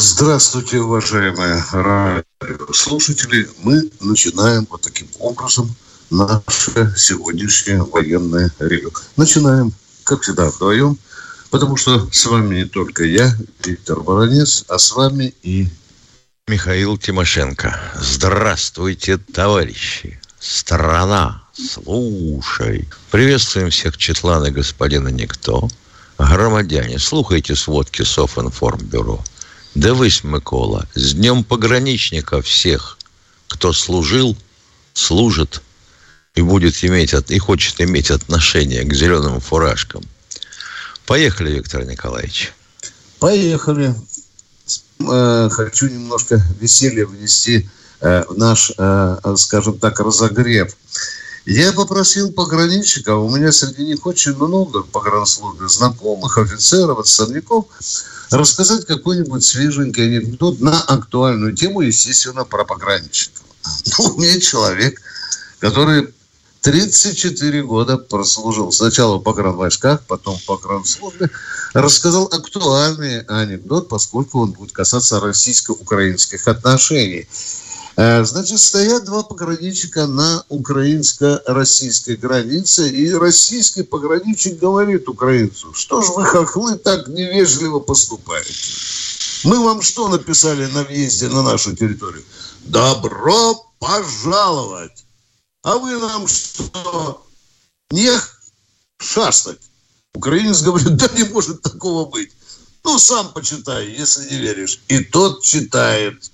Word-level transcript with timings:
Здравствуйте, 0.00 0.78
уважаемые 0.78 1.60
слушатели. 2.72 3.50
Мы 3.64 3.90
начинаем 3.98 4.64
вот 4.70 4.82
таким 4.82 5.08
образом 5.18 5.74
наше 6.08 6.94
сегодняшнее 6.96 7.82
военное 7.82 8.52
ревю. 8.60 8.92
Начинаем, 9.16 9.72
как 10.04 10.22
всегда, 10.22 10.50
вдвоем, 10.50 10.96
потому 11.50 11.76
что 11.76 12.08
с 12.12 12.26
вами 12.26 12.58
не 12.58 12.64
только 12.64 13.02
я, 13.02 13.36
Виктор 13.64 13.98
Баранец, 13.98 14.64
а 14.68 14.78
с 14.78 14.92
вами 14.92 15.34
и... 15.42 15.68
Михаил 16.46 16.96
Тимошенко. 16.96 17.76
Здравствуйте, 18.00 19.18
товарищи. 19.18 20.20
Страна, 20.38 21.42
слушай. 21.52 22.88
Приветствуем 23.10 23.70
всех 23.70 23.96
Четлана 23.96 24.52
господина 24.52 25.08
Никто. 25.08 25.68
Громадяне, 26.18 27.00
слухайте 27.00 27.56
сводки 27.56 28.02
Софинформбюро. 28.02 29.24
Дивись, 29.78 30.24
Микола, 30.24 30.88
с 30.96 31.14
Днем 31.14 31.44
пограничника 31.44 32.42
всех, 32.42 32.98
кто 33.46 33.72
служил, 33.72 34.36
служит 34.92 35.62
и 36.34 36.42
будет 36.42 36.82
иметь, 36.84 37.14
и 37.28 37.38
хочет 37.38 37.80
иметь 37.80 38.10
отношение 38.10 38.82
к 38.82 38.92
зеленым 38.92 39.38
фуражкам. 39.38 40.02
Поехали, 41.06 41.52
Виктор 41.52 41.84
Николаевич. 41.84 42.52
Поехали. 43.20 43.94
Э, 45.08 45.48
хочу 45.48 45.86
немножко 45.86 46.42
веселья 46.60 47.06
внести 47.06 47.70
э, 48.00 48.24
в 48.28 48.36
наш, 48.36 48.72
э, 48.76 49.34
скажем 49.36 49.78
так, 49.78 50.00
разогрев. 50.00 50.74
Я 51.50 51.72
попросил 51.72 52.30
пограничников, 52.30 53.24
у 53.24 53.34
меня 53.34 53.52
среди 53.52 53.82
них 53.86 54.04
очень 54.04 54.34
много 54.34 54.82
погранслужбы, 54.82 55.66
знакомых, 55.70 56.36
офицеров, 56.36 56.98
отставников, 56.98 57.64
рассказать 58.30 58.84
какой-нибудь 58.84 59.42
свеженький 59.42 60.04
анекдот 60.04 60.60
на 60.60 60.78
актуальную 60.82 61.56
тему, 61.56 61.80
естественно, 61.80 62.44
про 62.44 62.66
пограничников. 62.66 63.44
Ну, 63.98 64.14
у 64.14 64.20
меня 64.20 64.38
человек, 64.40 65.00
который 65.58 66.12
34 66.60 67.62
года 67.62 67.96
прослужил 67.96 68.70
сначала 68.70 69.16
в 69.16 69.22
погранвойсках, 69.22 70.02
потом 70.06 70.36
в 70.36 70.44
погранслужбе, 70.44 71.30
рассказал 71.72 72.26
актуальный 72.26 73.22
анекдот, 73.22 73.88
поскольку 73.88 74.40
он 74.42 74.52
будет 74.52 74.72
касаться 74.72 75.18
российско-украинских 75.18 76.46
отношений. 76.46 77.26
Э, 78.00 78.24
значит, 78.24 78.60
стоят 78.60 79.06
два 79.06 79.24
пограничника 79.24 80.06
на 80.06 80.44
украинско-российской 80.48 82.14
границе, 82.14 82.88
и 82.88 83.12
российский 83.12 83.82
пограничник 83.82 84.60
говорит 84.60 85.08
украинцу, 85.08 85.74
что 85.74 86.00
ж 86.00 86.10
вы, 86.10 86.24
хохлы, 86.24 86.76
так 86.78 87.08
невежливо 87.08 87.80
поступаете? 87.80 88.54
Мы 89.42 89.64
вам 89.64 89.82
что 89.82 90.06
написали 90.06 90.66
на 90.66 90.84
въезде 90.84 91.26
на 91.26 91.42
нашу 91.42 91.74
территорию? 91.74 92.24
Добро 92.66 93.66
пожаловать! 93.80 95.04
А 95.64 95.76
вы 95.78 95.98
нам 95.98 96.28
что, 96.28 97.26
не 97.90 98.12
шастать? 98.98 99.58
Украинец 100.14 100.62
говорит, 100.62 100.96
да 100.98 101.08
не 101.16 101.24
может 101.24 101.62
такого 101.62 102.08
быть. 102.08 102.30
Ну, 102.84 102.96
сам 103.00 103.32
почитай, 103.32 103.88
если 103.88 104.30
не 104.30 104.36
веришь. 104.36 104.80
И 104.86 105.02
тот 105.02 105.42
читает. 105.42 106.30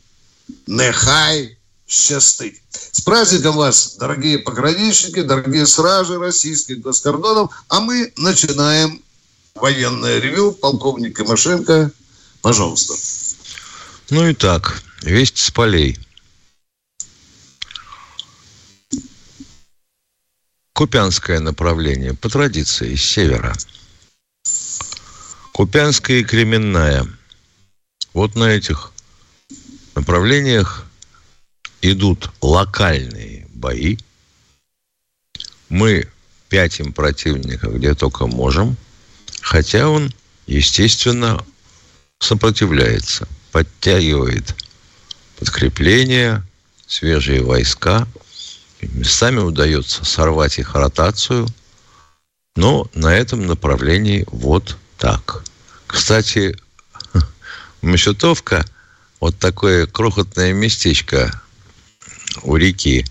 Нехай 0.67 1.59
щастить. 1.95 2.63
С 2.71 3.01
праздником 3.01 3.57
вас, 3.57 3.97
дорогие 3.97 4.39
пограничники, 4.39 5.23
дорогие 5.23 5.67
стражи 5.67 6.19
российских 6.19 6.81
госкордонов. 6.81 7.51
А 7.69 7.81
мы 7.81 8.13
начинаем 8.17 9.01
военное 9.55 10.19
ревю. 10.19 10.53
Полковник 10.53 11.17
Тимошенко, 11.17 11.91
пожалуйста. 12.43 12.95
Ну 14.11 14.29
и 14.29 14.35
так, 14.35 14.83
весть 15.03 15.39
с 15.39 15.51
полей. 15.51 15.99
Купянское 20.73 21.39
направление, 21.39 22.15
по 22.15 22.29
традиции, 22.29 22.97
с 22.97 23.03
севера. 23.03 23.55
Купянская 25.53 26.19
и 26.19 26.25
Кременная. 26.25 27.07
Вот 28.13 28.35
на 28.35 28.45
этих 28.45 28.91
направлениях 29.95 30.85
идут 31.93 32.31
локальные 32.41 33.47
бои. 33.53 33.99
Мы 35.69 36.09
пятим 36.49 36.93
противника 36.93 37.69
где 37.69 37.95
только 37.95 38.27
можем, 38.27 38.77
хотя 39.43 39.89
он, 39.89 40.13
естественно, 40.47 41.45
сопротивляется, 42.21 43.29
подтягивает 43.53 44.55
подкрепления, 45.39 46.43
свежие 46.87 47.43
войска. 47.43 48.09
Местами 48.81 49.41
удается 49.41 50.05
сорвать 50.05 50.59
их 50.59 50.75
ротацию, 50.75 51.47
но 52.57 52.89
на 52.95 53.15
этом 53.15 53.47
направлении 53.47 54.25
вот 54.29 54.77
так. 54.97 55.45
Кстати, 55.87 56.57
Мещетовка 57.83 58.65
вот 59.21 59.39
такое 59.39 59.87
крохотное 59.87 60.53
местечко 60.53 61.41
у 62.43 62.57
реки, 62.57 63.05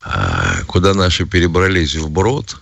а, 0.00 0.62
куда 0.64 0.94
наши 0.94 1.26
перебрались 1.26 1.94
в 1.94 2.10
брод, 2.10 2.58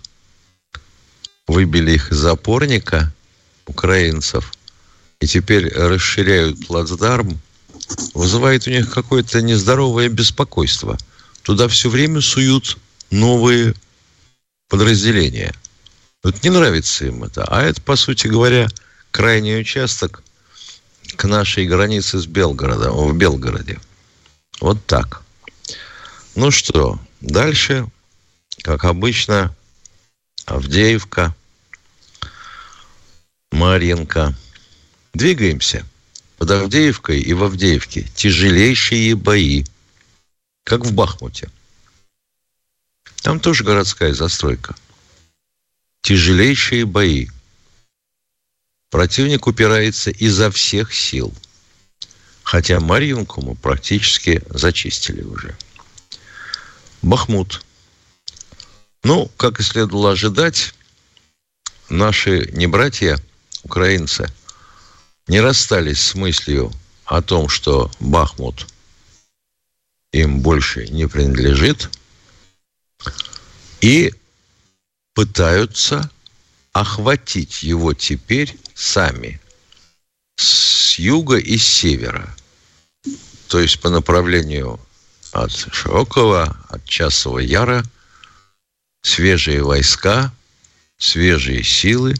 выбили 1.47 1.93
их 1.93 2.13
из 2.13 2.25
опорника 2.25 3.13
украинцев, 3.67 4.53
и 5.21 5.27
теперь 5.27 5.73
расширяют 5.73 6.67
плацдарм, 6.67 7.41
вызывает 8.15 8.67
у 8.67 8.71
них 8.71 8.91
какое-то 8.91 9.43
нездоровое 9.43 10.09
беспокойство. 10.09 10.97
Туда 11.43 11.69
все 11.69 11.91
время 11.91 12.21
суют 12.21 12.79
новые 13.11 13.75
подразделения. 14.69 15.55
Вот 16.23 16.43
не 16.43 16.51
нравится 16.51 17.07
им 17.07 17.25
это. 17.25 17.45
А 17.45 17.63
это, 17.63 17.81
по 17.83 17.97
сути 17.97 18.27
говоря, 18.27 18.69
крайний 19.11 19.61
участок 19.61 20.23
к 21.17 21.25
нашей 21.25 21.67
границе 21.67 22.19
с 22.19 22.27
Белгородом, 22.27 23.09
в 23.09 23.17
Белгороде. 23.17 23.79
Вот 24.61 24.85
так. 24.87 25.24
Ну 26.35 26.51
что, 26.51 26.99
дальше, 27.21 27.87
как 28.63 28.85
обычно, 28.85 29.55
Авдеевка, 30.47 31.35
Марьинка. 33.53 34.35
Двигаемся. 35.13 35.87
Под 36.37 36.51
Авдеевкой 36.51 37.21
и 37.21 37.33
в 37.33 37.45
Авдеевке 37.45 38.03
тяжелейшие 38.17 39.15
бои, 39.15 39.65
как 40.65 40.85
в 40.85 40.93
Бахмуте. 40.93 41.49
Там 43.23 43.39
тоже 43.39 43.63
городская 43.63 44.13
застройка. 44.13 44.75
Тяжелейшие 46.03 46.85
бои. 46.85 47.29
Противник 48.91 49.47
упирается 49.47 50.11
изо 50.11 50.51
всех 50.51 50.93
сил. 50.93 51.33
Хотя 52.43 52.81
Марьинку 52.81 53.41
мы 53.41 53.55
практически 53.55 54.43
зачистили 54.51 55.23
уже. 55.23 55.57
Бахмут. 57.05 57.63
Ну, 59.03 59.31
как 59.37 59.61
и 59.61 59.63
следовало 59.63 60.13
ожидать, 60.13 60.75
наши 61.91 62.51
небратья, 62.53 63.19
украинцы, 63.63 64.33
не 65.27 65.41
расстались 65.41 66.01
с 66.01 66.15
мыслью 66.15 66.73
о 67.05 67.21
том, 67.21 67.49
что 67.49 67.91
Бахмут 68.01 68.67
им 70.13 70.41
больше 70.41 70.87
не 70.89 71.07
принадлежит, 71.07 71.91
и 73.81 74.15
пытаются 75.13 76.11
охватить 76.73 77.63
его 77.63 77.93
теперь 77.93 78.57
сами 78.75 79.41
с 80.37 80.99
юга 80.99 81.37
и 81.37 81.59
с 81.59 81.67
севера. 81.67 82.35
То 83.49 83.61
есть 83.61 83.81
по 83.81 83.91
направлению 83.91 84.81
от 85.35 85.51
Широкого, 85.73 86.57
от 86.69 86.85
Часового 86.85 87.41
Яра 87.41 87.85
свежие 89.03 89.63
войска, 89.63 90.33
свежие 90.97 91.63
силы, 91.65 92.15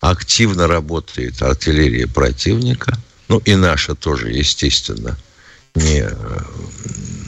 активно 0.00 0.66
работает 0.66 1.40
артиллерия 1.42 2.06
противника, 2.08 2.98
ну 3.28 3.38
и 3.38 3.54
наша 3.54 3.94
тоже, 3.94 4.30
естественно, 4.30 5.16
не 5.76 6.00
э, 6.00 6.40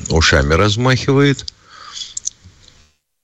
ушами 0.08 0.54
размахивает. 0.54 1.52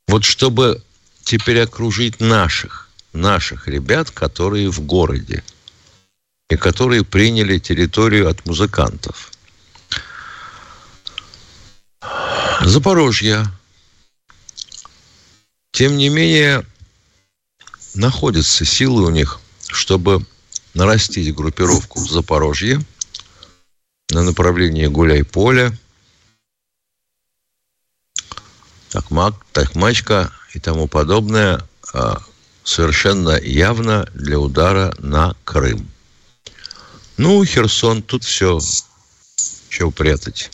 Вот 0.06 0.25
чтобы 0.25 0.81
теперь 1.25 1.61
окружить 1.62 2.21
наших, 2.21 2.89
наших 3.12 3.67
ребят, 3.67 4.12
которые 4.12 4.71
в 4.71 4.81
городе 4.81 5.43
и 6.49 6.56
которые 6.56 7.05
приняли 7.05 7.59
территорию 7.59 8.29
от 8.29 8.47
музыкантов. 8.47 9.33
Запорожье. 12.60 13.46
Тем 15.70 15.96
не 15.96 16.08
менее, 16.08 16.66
находятся 17.94 18.64
силы 18.64 19.05
у 19.05 19.10
них, 19.10 19.40
чтобы 19.69 20.25
нарастить 20.75 21.34
группировку 21.34 22.00
в 22.00 22.10
Запорожье 22.10 22.84
на 24.10 24.22
направлении 24.22 24.87
Гуляй-Поля, 24.87 25.76
Токмак, 28.90 29.34
Токмачка 29.52 30.32
и 30.54 30.61
тому 30.61 30.88
подобное 30.88 31.62
а, 31.93 32.22
совершенно 32.64 33.38
явно 33.40 34.08
для 34.14 34.38
удара 34.38 34.94
на 34.99 35.34
Крым. 35.44 35.88
Ну, 37.16 37.44
Херсон, 37.44 38.02
тут 38.02 38.25
все, 38.25 38.61
что 39.69 39.90
прятать. 39.90 40.50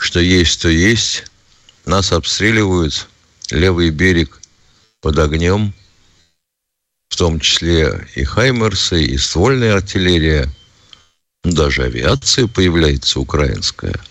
Что 0.00 0.18
есть, 0.18 0.62
то 0.62 0.68
есть. 0.68 1.24
Нас 1.86 2.12
обстреливают. 2.12 3.06
Левый 3.50 3.90
берег 3.90 4.40
под 5.00 5.18
огнем. 5.18 5.72
В 7.08 7.16
том 7.16 7.40
числе 7.40 8.08
и 8.14 8.24
Хаймерсы, 8.24 9.04
и 9.04 9.16
ствольная 9.18 9.76
артиллерия. 9.76 10.50
Даже 11.44 11.84
авиация 11.84 12.46
появляется 12.46 13.20
украинская– 13.20 13.94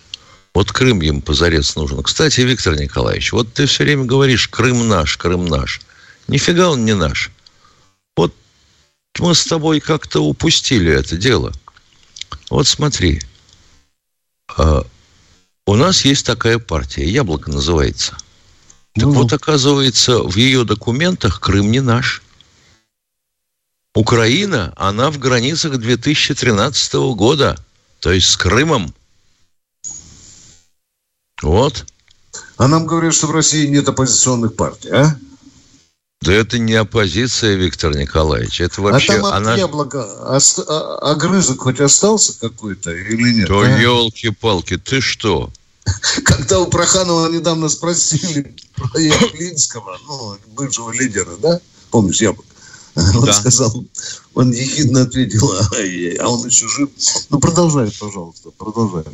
вот 0.52 0.72
Крым 0.72 1.00
им 1.02 1.22
позарез 1.22 1.76
нужен. 1.76 2.02
Кстати, 2.02 2.40
Виктор 2.40 2.78
Николаевич, 2.78 3.32
вот 3.32 3.52
ты 3.54 3.66
все 3.66 3.84
время 3.84 4.04
говоришь, 4.04 4.48
Крым 4.48 4.88
наш, 4.88 5.16
Крым 5.16 5.46
наш. 5.46 5.80
Нифига 6.26 6.70
он 6.70 6.84
не 6.84 6.94
наш. 6.94 7.30
Вот 8.16 8.34
мы 9.18 9.34
с 9.34 9.44
тобой 9.44 9.80
как-то 9.80 10.20
упустили 10.20 10.92
это 10.92 11.16
дело. 11.16 11.52
Вот 12.50 12.66
смотри, 12.66 13.22
а, 14.56 14.84
у 15.66 15.74
нас 15.76 16.04
есть 16.04 16.26
такая 16.26 16.58
партия, 16.58 17.08
Яблоко 17.08 17.50
называется. 17.50 18.16
Так 18.94 19.04
ну. 19.04 19.12
вот, 19.12 19.32
оказывается, 19.32 20.22
в 20.22 20.36
ее 20.36 20.64
документах 20.64 21.40
Крым 21.40 21.70
не 21.70 21.80
наш. 21.80 22.22
Украина, 23.94 24.72
она 24.76 25.10
в 25.10 25.18
границах 25.18 25.78
2013 25.78 26.94
года, 27.14 27.56
то 28.00 28.12
есть 28.12 28.30
с 28.30 28.36
Крымом. 28.36 28.94
Вот. 31.42 31.86
А 32.56 32.68
нам 32.68 32.86
говорят, 32.86 33.14
что 33.14 33.26
в 33.26 33.32
России 33.32 33.66
нет 33.66 33.88
оппозиционных 33.88 34.54
партий, 34.54 34.90
а? 34.90 35.16
Да 36.22 36.34
это 36.34 36.58
не 36.58 36.74
оппозиция, 36.74 37.54
Виктор 37.54 37.96
Николаевич. 37.96 38.60
Это 38.60 38.82
вообще... 38.82 39.14
А 39.14 39.16
там 39.16 39.24
от 39.24 39.32
она... 39.34 39.56
яблока 39.56 40.04
ост... 40.36 40.58
а, 40.68 40.98
огрызок 41.12 41.62
хоть 41.62 41.80
остался 41.80 42.38
какой-то 42.38 42.90
или 42.90 43.38
нет? 43.38 43.48
То 43.48 43.60
а? 43.60 43.68
елки-палки, 43.68 44.76
ты 44.76 45.00
что? 45.00 45.50
Когда 46.24 46.60
у 46.60 46.66
Проханова 46.66 47.32
недавно 47.32 47.70
спросили 47.70 48.54
про 48.74 49.00
Яблинского, 49.00 49.98
ну, 50.06 50.36
бывшего 50.48 50.92
лидера, 50.92 51.36
да? 51.38 51.58
Помнишь, 51.90 52.20
яблоко? 52.20 52.48
Он 52.96 53.24
да. 53.24 53.32
сказал, 53.32 53.84
он 54.34 54.52
ехидно 54.52 55.02
ответил, 55.02 55.50
а, 55.52 55.70
а 56.22 56.28
он 56.28 56.46
еще 56.46 56.68
жив. 56.68 56.90
Ну, 57.30 57.40
продолжай, 57.40 57.90
пожалуйста, 57.98 58.50
продолжай. 58.50 59.04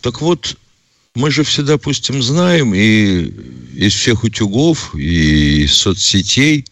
Так 0.00 0.22
вот, 0.22 0.56
мы 1.16 1.30
же 1.30 1.44
все, 1.44 1.62
допустим, 1.62 2.22
знаем 2.22 2.74
и 2.74 3.32
из 3.74 3.94
всех 3.94 4.22
утюгов, 4.22 4.94
и 4.94 5.64
из 5.64 5.74
соцсетей 5.74 6.66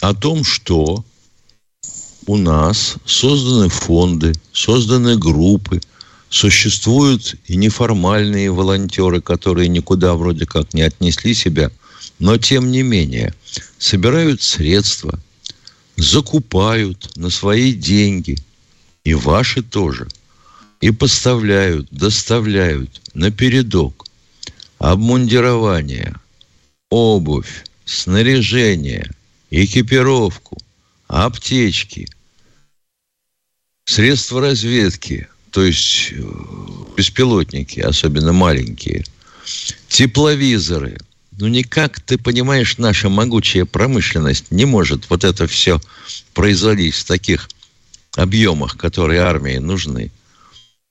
о 0.00 0.12
том, 0.12 0.42
что 0.42 1.04
у 2.26 2.36
нас 2.36 2.96
созданы 3.06 3.68
фонды, 3.68 4.32
созданы 4.52 5.16
группы, 5.16 5.80
существуют 6.28 7.36
и 7.46 7.54
неформальные 7.54 8.50
волонтеры, 8.50 9.20
которые 9.20 9.68
никуда 9.68 10.14
вроде 10.14 10.46
как 10.46 10.74
не 10.74 10.82
отнесли 10.82 11.32
себя, 11.32 11.70
но 12.18 12.38
тем 12.38 12.72
не 12.72 12.82
менее 12.82 13.34
собирают 13.78 14.42
средства, 14.42 15.16
закупают 15.96 17.16
на 17.16 17.30
свои 17.30 17.72
деньги, 17.72 18.36
и 19.04 19.14
ваши 19.14 19.62
тоже– 19.62 20.08
и 20.80 20.90
поставляют, 20.90 21.88
доставляют 21.90 22.99
на 23.14 23.30
передок 23.30 24.06
обмундирование, 24.78 26.14
обувь, 26.90 27.64
снаряжение, 27.84 29.10
экипировку, 29.50 30.58
аптечки, 31.06 32.08
средства 33.84 34.40
разведки, 34.40 35.28
то 35.50 35.64
есть 35.64 36.12
э, 36.12 36.22
беспилотники, 36.96 37.80
особенно 37.80 38.32
маленькие, 38.32 39.04
тепловизоры. 39.88 40.98
Ну 41.32 41.48
никак, 41.48 42.00
ты 42.00 42.18
понимаешь, 42.18 42.78
наша 42.78 43.08
могучая 43.08 43.64
промышленность 43.64 44.50
не 44.50 44.64
может 44.64 45.10
вот 45.10 45.24
это 45.24 45.46
все 45.46 45.80
производить 46.32 46.94
в 46.94 47.04
таких 47.04 47.48
объемах, 48.16 48.76
которые 48.76 49.20
армии 49.20 49.56
нужны 49.58 50.10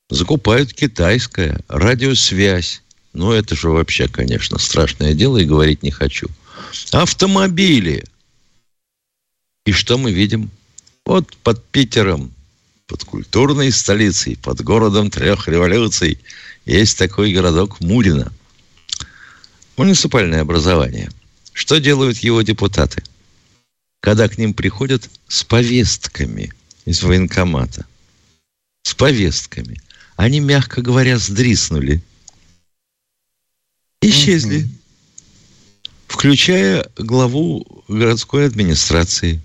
закупают 0.09 0.73
китайское, 0.73 1.59
радиосвязь. 1.67 2.81
Ну, 3.13 3.31
это 3.31 3.55
же 3.55 3.69
вообще, 3.69 4.07
конечно, 4.07 4.57
страшное 4.57 5.13
дело, 5.13 5.37
и 5.37 5.45
говорить 5.45 5.83
не 5.83 5.91
хочу. 5.91 6.27
Автомобили. 6.91 8.03
И 9.65 9.71
что 9.71 9.97
мы 9.97 10.11
видим? 10.11 10.49
Вот 11.05 11.35
под 11.37 11.63
Питером, 11.65 12.31
под 12.87 13.03
культурной 13.03 13.71
столицей, 13.71 14.37
под 14.37 14.61
городом 14.61 15.09
трех 15.09 15.47
революций, 15.47 16.19
есть 16.65 16.97
такой 16.97 17.33
городок 17.33 17.79
Мурино. 17.79 18.31
Муниципальное 19.77 20.41
образование. 20.41 21.09
Что 21.53 21.79
делают 21.79 22.19
его 22.19 22.41
депутаты? 22.41 23.03
Когда 24.01 24.27
к 24.27 24.37
ним 24.37 24.53
приходят 24.53 25.09
с 25.27 25.43
повестками 25.43 26.53
из 26.85 27.03
военкомата. 27.03 27.85
С 28.83 28.93
повестками– 28.93 29.81
они, 30.19 30.41
мягко 30.41 30.81
говоря, 30.81 31.17
сдриснули. 31.17 32.03
Исчезли. 34.01 34.67
Включая 36.09 36.85
главу 36.97 37.65
городской 37.87 38.45
администрации. 38.45 39.41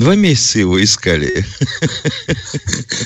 Два 0.00 0.16
месяца 0.16 0.58
его 0.58 0.82
искали. 0.82 1.28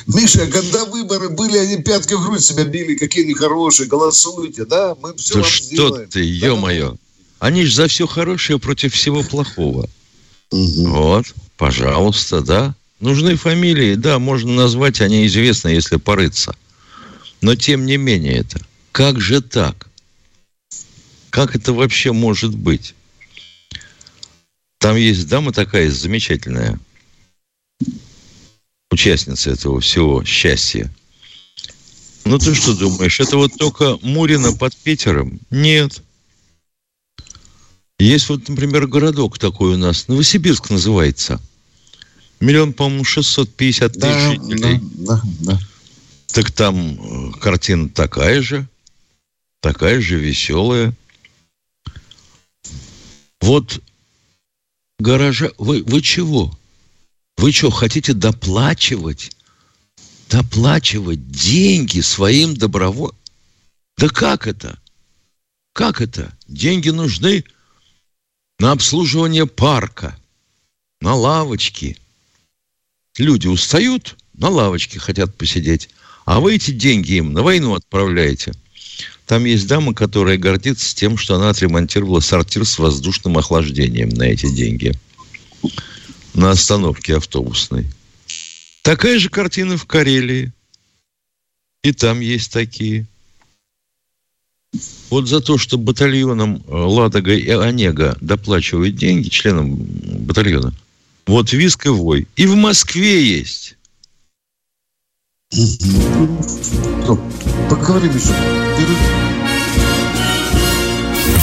Миша, 0.07 0.47
когда 0.47 0.87
выборы 0.87 1.29
были, 1.29 1.59
они 1.59 1.83
пятки 1.83 2.15
в 2.15 2.23
грудь 2.23 2.43
себя 2.43 2.65
били, 2.65 2.97
какие 2.97 3.25
они 3.25 3.35
хорошие, 3.35 3.87
голосуйте, 3.87 4.65
да? 4.65 4.95
Мы 5.03 5.15
все 5.17 5.35
да 5.35 5.45
что 5.45 5.65
сделаем. 5.65 6.09
ты, 6.09 6.21
ё-моё. 6.21 6.97
Они 7.41 7.67
же 7.67 7.75
за 7.75 7.89
все 7.89 8.07
хорошее 8.07 8.59
против 8.59 8.95
всего 8.95 9.23
плохого. 9.23 9.87
Угу. 10.51 10.89
Вот, 10.89 11.27
пожалуйста, 11.59 12.41
да. 12.41 12.75
Нужны 13.03 13.35
фамилии, 13.35 13.97
да, 13.97 14.21
можно 14.21 14.53
назвать, 14.53 15.01
они 15.01 15.27
известны, 15.27 15.71
если 15.71 15.97
порыться. 15.97 16.55
Но 17.41 17.57
тем 17.57 17.85
не 17.85 17.97
менее 17.97 18.35
это. 18.35 18.61
Как 18.93 19.21
же 19.21 19.41
так? 19.41 19.89
Как 21.31 21.57
это 21.57 21.73
вообще 21.73 22.13
может 22.13 22.55
быть? 22.55 22.95
Там 24.79 24.95
есть 24.95 25.27
дама 25.27 25.53
такая 25.53 25.91
замечательная, 25.91 26.79
участница 28.93 29.51
этого 29.51 29.81
всего 29.81 30.23
счастья. 30.23 30.89
Ну 32.25 32.39
ты 32.39 32.55
что 32.55 32.73
думаешь, 32.73 33.19
это 33.19 33.37
вот 33.37 33.51
только 33.59 33.99
Мурина 34.03 34.53
под 34.53 34.77
Питером? 34.77 35.41
Нет. 35.51 36.05
Есть 37.99 38.29
вот, 38.29 38.49
например, 38.49 38.87
городок 38.87 39.41
такой 39.41 39.75
у 39.75 39.77
нас, 39.77 40.07
Новосибирск 40.07 40.71
называется– 40.71 41.41
Миллион, 42.43 42.73
по-моему, 42.73 43.05
650 43.05 43.93
да, 43.93 44.09
тысяч 44.09 44.43
жителей. 44.43 44.81
Да, 44.97 45.23
да, 45.23 45.53
да. 45.55 45.61
Так 46.27 46.51
там 46.51 46.77
э, 46.77 47.33
картина 47.39 47.89
такая 47.89 48.43
же, 48.43 48.69
такая 49.61 50.01
же 50.01 50.19
веселая. 50.19 50.93
Вот 53.41 53.81
гаража... 54.99 55.53
Вы, 55.57 55.85
вы 55.85 56.03
чего? 56.03 56.53
Вы 57.37 57.53
что, 57.53 57.71
хотите 57.71 58.13
доплачивать? 58.13 59.37
Доплачивать 60.29 61.31
деньги 61.31 62.01
своим 62.01 62.57
добровольцам? 62.57 63.21
Да 63.99 64.09
как 64.09 64.49
это? 64.49 64.81
Как 65.75 66.01
это? 66.01 66.37
Деньги 66.49 66.89
нужны 66.89 67.45
на 68.59 68.73
обслуживание 68.73 69.47
парка, 69.47 70.19
на 71.01 71.15
лавочки– 71.15 71.97
люди 73.19 73.47
устают 73.47 74.17
на 74.35 74.49
лавочке 74.49 74.99
хотят 74.99 75.35
посидеть. 75.35 75.91
А 76.25 76.41
вы 76.41 76.55
эти 76.55 76.71
деньги 76.71 77.15
им 77.15 77.33
на 77.33 77.43
войну 77.43 77.75
отправляете. 77.75 78.53
Там 79.27 79.45
есть 79.45 79.67
дама, 79.67 79.95
которая 79.95 80.37
гордится 80.37 80.95
тем, 80.95 81.17
что 81.17 81.37
она 81.37 81.51
отремонтировала 81.51 82.21
сортир 82.21 82.65
с 82.65 82.79
воздушным 82.79 83.39
охлаждением 83.39 84.09
на 84.11 84.25
эти 84.25 84.49
деньги. 84.49 84.93
На 86.35 86.51
остановке 86.51 87.17
автобусной. 87.17 87.87
Такая 88.83 89.19
же 89.19 89.29
картина 89.29 89.77
в 89.77 89.87
Карелии. 89.87 90.53
И 91.83 91.93
там 91.93 92.21
есть 92.21 92.53
такие. 92.53 93.07
Вот 95.11 95.29
за 95.29 95.41
то, 95.41 95.59
что 95.59 95.77
батальонам 95.77 96.57
э, 96.67 96.73
Ладога 96.73 97.35
и 97.35 97.51
Онега 97.51 98.17
доплачивают 98.21 98.97
деньги 98.97 99.29
членам 99.29 99.77
батальона, 99.77 100.73
вот 101.27 101.53
виск 101.53 101.87
и 101.87 101.89
вой. 101.89 102.27
И 102.37 102.47
в 102.47 102.55
Москве 102.57 103.23
есть. 103.23 103.77
Поговорим 107.69 108.17
еще. 108.17 108.33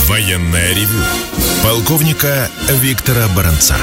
Военная 0.07 0.73
ревю. 0.73 1.03
Полковника 1.63 2.49
Виктора 2.81 3.27
Баранца. 3.35 3.77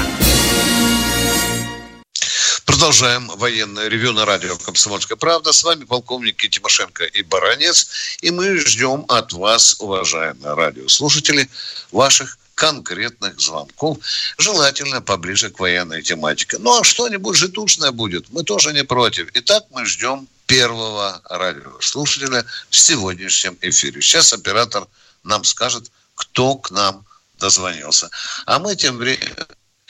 Продолжаем 2.65 3.27
военное 3.37 3.87
ревю 3.87 4.11
на 4.11 4.25
радио 4.25 4.57
«Комсомольская 4.57 5.17
правда». 5.17 5.53
С 5.53 5.63
вами 5.63 5.85
полковники 5.85 6.47
Тимошенко 6.47 7.05
и 7.05 7.23
Баранец. 7.23 8.17
И 8.21 8.29
мы 8.29 8.57
ждем 8.57 9.05
от 9.07 9.33
вас, 9.33 9.77
уважаемые 9.79 10.53
радиослушатели, 10.53 11.49
ваших 11.91 12.37
конкретных 12.57 13.39
звонков, 13.39 13.99
желательно 14.39 14.99
поближе 14.99 15.51
к 15.51 15.59
военной 15.59 16.01
тематике. 16.01 16.57
Ну, 16.57 16.79
а 16.79 16.83
что-нибудь 16.83 17.37
житушное 17.37 17.91
будет, 17.91 18.25
мы 18.31 18.43
тоже 18.43 18.73
не 18.73 18.83
против. 18.83 19.29
Итак, 19.35 19.65
мы 19.69 19.85
ждем 19.85 20.27
первого 20.47 21.21
радиослушателя 21.29 22.43
в 22.69 22.75
сегодняшнем 22.75 23.55
эфире. 23.61 24.01
Сейчас 24.01 24.33
оператор 24.33 24.87
нам 25.23 25.43
скажет, 25.43 25.91
кто 26.15 26.55
к 26.55 26.71
нам 26.71 27.05
дозвонился. 27.39 28.09
А 28.47 28.57
мы 28.57 28.75
тем 28.75 28.97
временем 28.97 29.35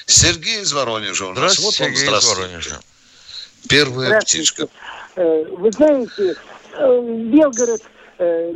Сергей 0.05 0.61
из 0.61 0.73
Воронежа 0.73 1.25
у 1.25 1.33
нас. 1.33 1.59
Вот 1.59 1.79
он, 1.79 1.95
здравствуйте. 1.95 2.79
Первая 3.69 4.19
птичка. 4.19 4.67
Э, 5.15 5.45
вы 5.57 5.71
знаете, 5.71 6.35
э, 6.73 7.01
Белгород, 7.31 7.81
э, 8.17 8.51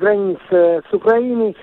граница 0.00 0.82
с 0.90 0.92
Украиной, 0.92 1.56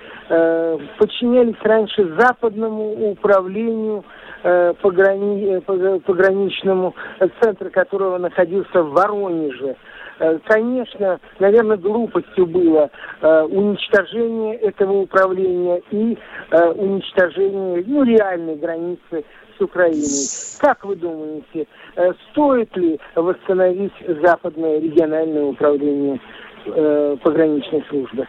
подчинялись 0.98 1.56
раньше 1.62 2.04
западному 2.16 3.10
управлению 3.10 4.04
пограни... 4.42 5.58
пограничному, 5.60 6.94
центр 7.40 7.70
которого 7.70 8.18
находился 8.18 8.82
в 8.82 8.92
Воронеже. 8.92 9.76
Э, 10.20 10.38
конечно, 10.44 11.18
наверное, 11.38 11.78
глупостью 11.78 12.46
было 12.46 12.90
э, 13.22 13.42
уничтожение 13.44 14.54
этого 14.56 14.98
управления 14.98 15.82
и 15.90 16.18
э, 16.50 16.70
уничтожение 16.72 17.82
ну, 17.86 18.04
реальной 18.04 18.56
границы 18.56 19.24
с 19.56 19.60
Украиной. 19.60 20.60
Как 20.60 20.84
вы 20.84 20.96
думаете, 20.96 21.66
э, 21.96 22.12
стоит 22.30 22.76
ли 22.76 23.00
восстановить 23.14 23.94
западное 24.22 24.78
региональное 24.78 25.44
управление 25.44 26.20
э, 26.66 27.16
пограничной 27.22 27.82
службы? 27.88 28.26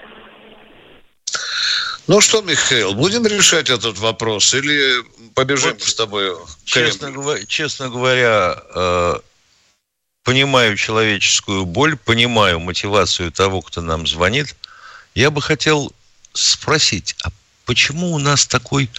Ну 2.07 2.19
что, 2.19 2.41
Михаил, 2.41 2.93
будем 2.93 3.25
решать 3.25 3.69
этот 3.69 3.97
вопрос 3.99 4.53
или 4.53 5.03
побежим 5.33 5.73
вот, 5.73 5.83
с 5.83 5.95
тобой? 5.95 6.35
Честно, 6.65 7.13
честно 7.47 7.89
говоря, 7.89 8.61
э, 8.75 9.19
понимаю 10.23 10.75
человеческую 10.77 11.65
боль, 11.65 11.95
понимаю 11.95 12.59
мотивацию 12.59 13.31
того, 13.31 13.61
кто 13.61 13.81
нам 13.81 14.07
звонит. 14.07 14.55
Я 15.13 15.29
бы 15.29 15.41
хотел 15.41 15.93
спросить, 16.33 17.15
а 17.23 17.29
почему 17.65 18.13
у 18.13 18.19
нас 18.19 18.47
такой 18.47 18.89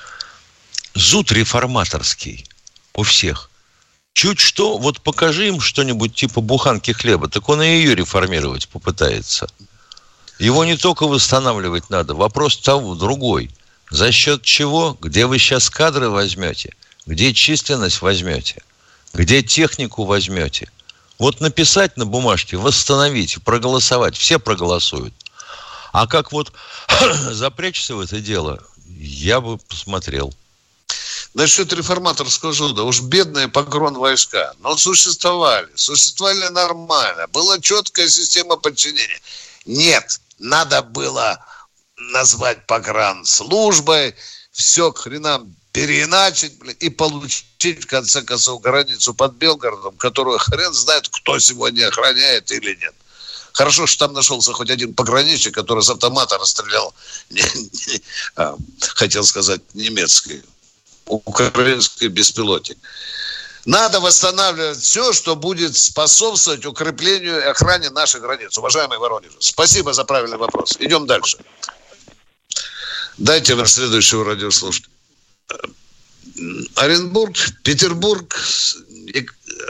зуд 0.94 1.32
реформаторский 1.32 2.46
у 2.94 3.02
всех? 3.02 3.50
Чуть 4.14 4.40
что, 4.40 4.78
вот 4.78 5.00
покажи 5.00 5.48
им 5.48 5.60
что-нибудь 5.60 6.14
типа 6.14 6.40
буханки 6.40 6.92
хлеба, 6.92 7.28
так 7.28 7.48
он 7.48 7.62
и 7.62 7.66
ее 7.66 7.94
реформировать 7.94 8.68
попытается. 8.68 9.48
Его 10.42 10.64
не 10.64 10.76
только 10.76 11.06
восстанавливать 11.06 11.88
надо, 11.88 12.14
вопрос 12.14 12.56
того 12.58 12.94
другой. 12.96 13.50
За 13.90 14.10
счет 14.10 14.42
чего, 14.42 14.96
где 15.00 15.26
вы 15.26 15.38
сейчас 15.38 15.70
кадры 15.70 16.08
возьмете, 16.08 16.74
где 17.06 17.32
численность 17.32 18.02
возьмете, 18.02 18.62
где 19.14 19.42
технику 19.42 20.04
возьмете– 20.04 20.70
вот 21.22 21.40
написать 21.40 21.96
на 21.96 22.04
бумажке, 22.04 22.56
восстановить, 22.56 23.40
проголосовать, 23.44 24.16
все 24.16 24.40
проголосуют. 24.40 25.14
А 25.92 26.08
как 26.08 26.32
вот 26.32 26.52
запрячься 27.30 27.94
в 27.94 28.00
это 28.00 28.18
дело, 28.18 28.60
я 28.98 29.40
бы 29.40 29.58
посмотрел. 29.58 30.34
Насчет 31.34 31.72
реформаторского 31.72 32.52
жуда, 32.52 32.82
уж 32.82 33.02
бедные 33.02 33.46
погрон 33.46 33.94
войска, 33.94 34.54
но 34.58 34.76
существовали, 34.76 35.68
существовали 35.76 36.48
нормально, 36.48 37.28
была 37.28 37.60
четкая 37.60 38.08
система 38.08 38.56
подчинения. 38.56 39.20
Нет, 39.64 40.20
надо 40.42 40.82
было 40.82 41.44
назвать 41.96 42.66
погран 42.66 43.24
службой, 43.24 44.14
все 44.50 44.92
к 44.92 44.98
хренам 44.98 45.54
переиначить 45.72 46.58
блин, 46.58 46.76
и 46.80 46.90
получить, 46.90 47.84
в 47.84 47.86
конце 47.86 48.22
концов, 48.22 48.60
границу 48.60 49.14
под 49.14 49.34
Белгородом, 49.34 49.96
которую 49.96 50.38
хрен 50.38 50.72
знает, 50.74 51.08
кто 51.08 51.38
сегодня 51.38 51.88
охраняет 51.88 52.50
или 52.50 52.74
нет. 52.74 52.94
Хорошо, 53.52 53.86
что 53.86 54.06
там 54.06 54.14
нашелся 54.14 54.52
хоть 54.52 54.70
один 54.70 54.94
пограничник, 54.94 55.54
который 55.54 55.82
с 55.82 55.90
автомата 55.90 56.38
расстрелял, 56.38 56.94
не, 57.30 57.42
не, 57.42 58.02
а, 58.36 58.56
хотел 58.80 59.24
сказать, 59.24 59.60
немецкий, 59.74 60.42
украинский 61.06 62.08
беспилотник. 62.08 62.78
Надо 63.64 64.00
восстанавливать 64.00 64.78
все, 64.78 65.12
что 65.12 65.36
будет 65.36 65.76
способствовать 65.76 66.66
укреплению 66.66 67.38
и 67.38 67.44
охране 67.44 67.90
наших 67.90 68.22
границ. 68.22 68.58
Уважаемый 68.58 68.98
Воронеж, 68.98 69.32
спасибо 69.38 69.92
за 69.92 70.04
правильный 70.04 70.36
вопрос. 70.36 70.76
Идем 70.80 71.06
дальше. 71.06 71.38
Дайте 73.18 73.54
вам 73.54 73.66
следующего 73.66 74.24
радиослушателя. 74.24 74.92
Оренбург, 76.76 77.36
Петербург, 77.62 78.34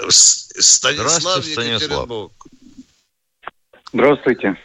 Станислав, 0.08 1.44
Екатеринбург. 1.44 2.32
Здравствуйте. 3.92 4.56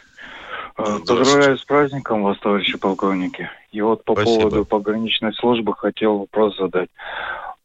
Здравствуйте. 0.74 1.04
Поздравляю 1.06 1.58
с 1.58 1.64
праздником 1.64 2.22
вас, 2.22 2.38
товарищи 2.38 2.78
полковники. 2.78 3.50
И 3.72 3.80
вот 3.80 4.04
по 4.04 4.14
Спасибо. 4.14 4.42
поводу 4.42 4.64
пограничной 4.64 5.34
службы 5.34 5.74
хотел 5.76 6.18
вопрос 6.18 6.56
задать. 6.56 6.88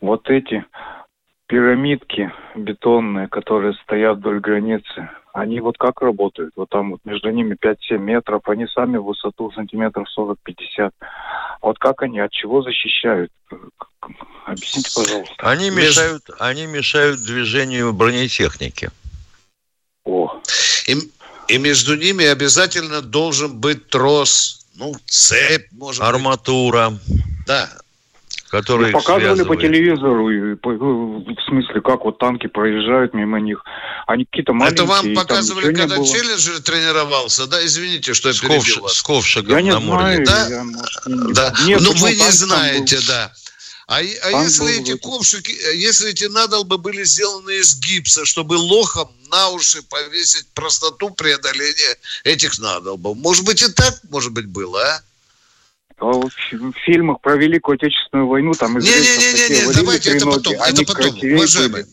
Вот 0.02 0.30
эти 0.30 0.66
пирамидки 1.48 2.32
бетонные, 2.56 3.28
которые 3.28 3.74
стоят 3.84 4.18
вдоль 4.18 4.40
границы, 4.40 5.10
они 5.34 5.60
вот 5.60 5.78
как 5.78 6.02
работают? 6.02 6.54
Вот 6.56 6.70
там 6.70 6.92
вот 6.92 7.02
между 7.06 7.30
ними 7.32 7.56
5-7 7.56 7.98
метров, 7.98 8.48
они 8.48 8.68
сами 8.68 8.98
в 8.98 9.06
высоту 9.06 9.52
сантиметров 9.52 10.08
40-50. 10.18 10.92
Вот 11.62 11.80
как 11.80 12.04
они, 12.04 12.20
от 12.20 12.32
чего 12.32 12.62
защищают? 12.62 13.32
Объясните, 14.46 14.92
пожалуйста. 14.96 15.34
Они 15.40 15.70
мешают, 15.70 16.24
они 16.40 16.66
мешают 16.66 17.22
движению 17.22 17.94
бронетехники. 17.94 18.92
О. 20.06 20.40
И, 20.88 20.96
и 21.48 21.58
между 21.58 21.96
ними 21.96 22.26
обязательно 22.26 23.02
должен 23.02 23.60
быть 23.60 23.88
трос, 23.88 24.68
ну, 24.76 24.94
цепь, 25.06 25.72
может 25.72 26.04
Арматура. 26.04 26.90
быть. 26.90 27.24
Да, 27.48 27.70
которые 28.54 28.92
ну, 28.92 29.00
показывали 29.00 29.34
связывает. 29.34 29.48
по 29.48 29.56
телевизору, 29.56 30.58
по, 30.58 30.70
в 30.70 31.44
смысле, 31.48 31.82
как 31.82 32.06
вот 32.06 32.20
танки 32.20 32.46
проезжают 32.46 33.16
мимо 33.16 33.40
них. 33.40 33.64
Они 34.06 34.26
какие-то 34.26 34.54
маленькие. 34.54 34.86
Это 34.86 34.94
вам 34.94 35.16
показывали, 35.16 35.74
когда 35.74 35.96
Челленджер 35.96 36.62
тренировался, 36.62 37.48
да? 37.48 37.66
Извините, 37.66 38.14
что 38.14 38.30
я 38.30 38.36
Сковш, 38.36 38.66
перебил 38.66 38.84
вас. 38.84 38.94
Сковшиков 38.94 39.50
я 39.50 39.62
не 39.62 39.72
на 39.72 39.80
знаю, 39.80 40.24
Да? 40.24 40.48
Я, 40.48 40.64
может, 40.66 41.34
да. 41.34 41.54
Нет, 41.66 41.82
ну, 41.82 41.94
вы 41.94 42.12
не 42.14 42.32
знаете, 42.32 43.00
да. 43.08 43.34
А, 43.88 43.98
а 43.98 44.44
если 44.44 44.80
эти 44.80 44.98
ковшики, 44.98 45.52
если 45.76 46.12
эти 46.12 46.26
надолбы 46.26 46.78
были 46.78 47.04
сделаны 47.04 47.58
из 47.58 47.76
гипса, 47.80 48.24
чтобы 48.24 48.54
лохом 48.54 49.10
на 49.32 49.50
уши 49.50 49.82
повесить 49.82 50.46
простоту 50.54 51.10
преодоления 51.10 51.98
этих 52.24 52.60
надолбов? 52.60 53.18
Может 53.18 53.46
быть 53.46 53.64
и 53.64 53.72
так, 53.72 54.00
может 54.12 54.32
быть, 54.32 54.46
было, 54.46 54.80
а? 54.80 55.02
А 56.00 56.06
в 56.06 56.30
фильмах 56.86 57.22
про 57.22 57.36
Великую 57.36 57.76
Отечественную 57.76 58.28
войну 58.28 58.54
там 58.54 58.78
Не-не-не, 58.78 59.66
не, 59.68 59.74
давайте 59.74 60.16
это 60.16 60.26
потом, 60.26 60.54
это 60.54 60.84
потом, 60.84 61.18
уважаемые. 61.18 61.86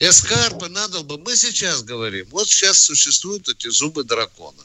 Эскарпы, 0.00 0.68
надолбы, 0.68 1.18
мы 1.18 1.36
сейчас 1.36 1.82
говорим. 1.82 2.26
Вот 2.30 2.48
сейчас 2.48 2.80
существуют 2.80 3.48
эти 3.48 3.68
зубы 3.68 4.04
дракона. 4.04 4.62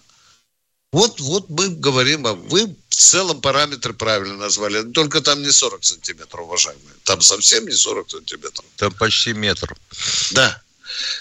Вот, 0.91 1.19
вот 1.19 1.49
мы 1.49 1.69
говорим, 1.69 2.25
а 2.25 2.33
вы 2.33 2.75
в 2.89 2.95
целом 2.95 3.41
параметры 3.41 3.93
правильно 3.93 4.35
назвали. 4.35 4.81
Только 4.91 5.21
там 5.21 5.43
не 5.43 5.51
40 5.51 5.83
сантиметров, 5.83 6.45
уважаемые. 6.45 6.95
Там 7.03 7.21
совсем 7.21 7.65
не 7.67 7.75
40 7.75 8.09
сантиметров. 8.09 8.65
Там 8.75 8.91
почти 8.93 9.33
метр. 9.33 9.75
Да. 10.31 10.61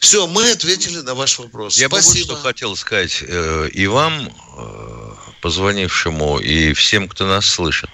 Все, 0.01 0.27
мы 0.27 0.51
ответили 0.51 0.99
на 1.01 1.15
ваш 1.15 1.39
вопрос. 1.39 1.77
Я 1.77 1.89
Спасибо. 1.89 2.15
бы 2.15 2.25
что 2.25 2.37
хотел 2.37 2.77
сказать 2.77 3.23
э, 3.23 3.69
и 3.73 3.87
вам, 3.87 4.35
э, 4.57 5.15
позвонившему, 5.41 6.39
и 6.39 6.73
всем, 6.73 7.09
кто 7.09 7.27
нас 7.27 7.47
слышит. 7.47 7.91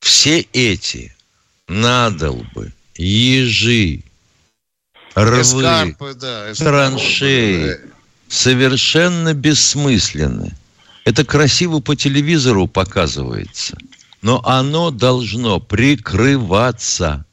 Все 0.00 0.40
эти 0.52 1.14
надолбы, 1.68 2.72
ежи, 2.96 4.02
рвы, 5.14 5.42
эскарпы, 5.42 6.14
да, 6.14 6.52
эскарпы, 6.52 6.64
траншеи 6.64 7.66
да. 7.66 7.76
совершенно 8.28 9.34
бессмысленны. 9.34 10.56
Это 11.04 11.24
красиво 11.24 11.80
по 11.80 11.96
телевизору 11.96 12.66
показывается, 12.66 13.76
но 14.20 14.44
оно 14.44 14.90
должно 14.90 15.58
прикрываться 15.60 17.24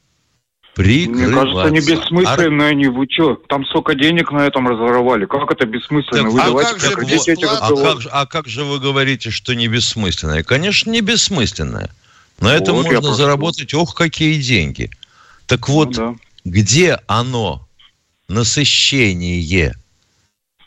прикрываться. 0.75 1.25
Мне 1.25 1.34
кажется, 1.34 1.63
они 1.63 1.79
бессмысленные, 1.79 2.70
они, 2.70 2.88
вы 2.88 3.08
что, 3.10 3.36
там 3.48 3.65
столько 3.65 3.96
денег 3.96 4.32
на 4.32 4.46
этом 4.46 4.67
разворовали, 4.67 5.25
как 5.25 5.50
это 5.50 5.65
бессмысленно? 5.65 6.24
Так, 6.24 6.32
вы 6.32 6.41
а, 6.41 6.46
давайте 6.46 6.74
как 6.74 6.82
же, 6.82 7.36
вот, 7.36 7.44
а, 7.44 7.70
как, 7.72 8.12
а 8.12 8.25
как 8.25 8.48
же 8.48 8.63
вы 8.65 8.79
говорите, 8.79 9.32
что 9.32 9.55
не 9.55 9.67
бессмысленное? 9.67 10.44
Конечно, 10.44 10.91
не 10.91 11.01
бессмысленное. 11.01 11.89
На 12.39 12.53
вот, 12.53 12.62
этом 12.62 12.75
можно 12.75 13.13
заработать, 13.13 13.74
ох, 13.74 13.96
какие 13.96 14.39
деньги. 14.41 14.91
Так 15.48 15.70
вот, 15.70 15.96
ну, 15.96 16.13
да. 16.13 16.15
где 16.44 17.00
оно, 17.08 17.65
насыщение 18.27 19.75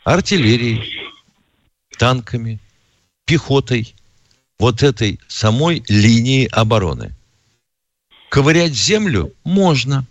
артиллерией, 0.03 1.07
танками, 1.97 2.59
пехотой, 3.25 3.93
вот 4.57 4.81
этой 4.81 5.19
самой 5.27 5.83
линии 5.87 6.49
обороны? 6.51 7.13
Ковырять 8.29 8.73
землю 8.73 9.33
можно. 9.43 10.05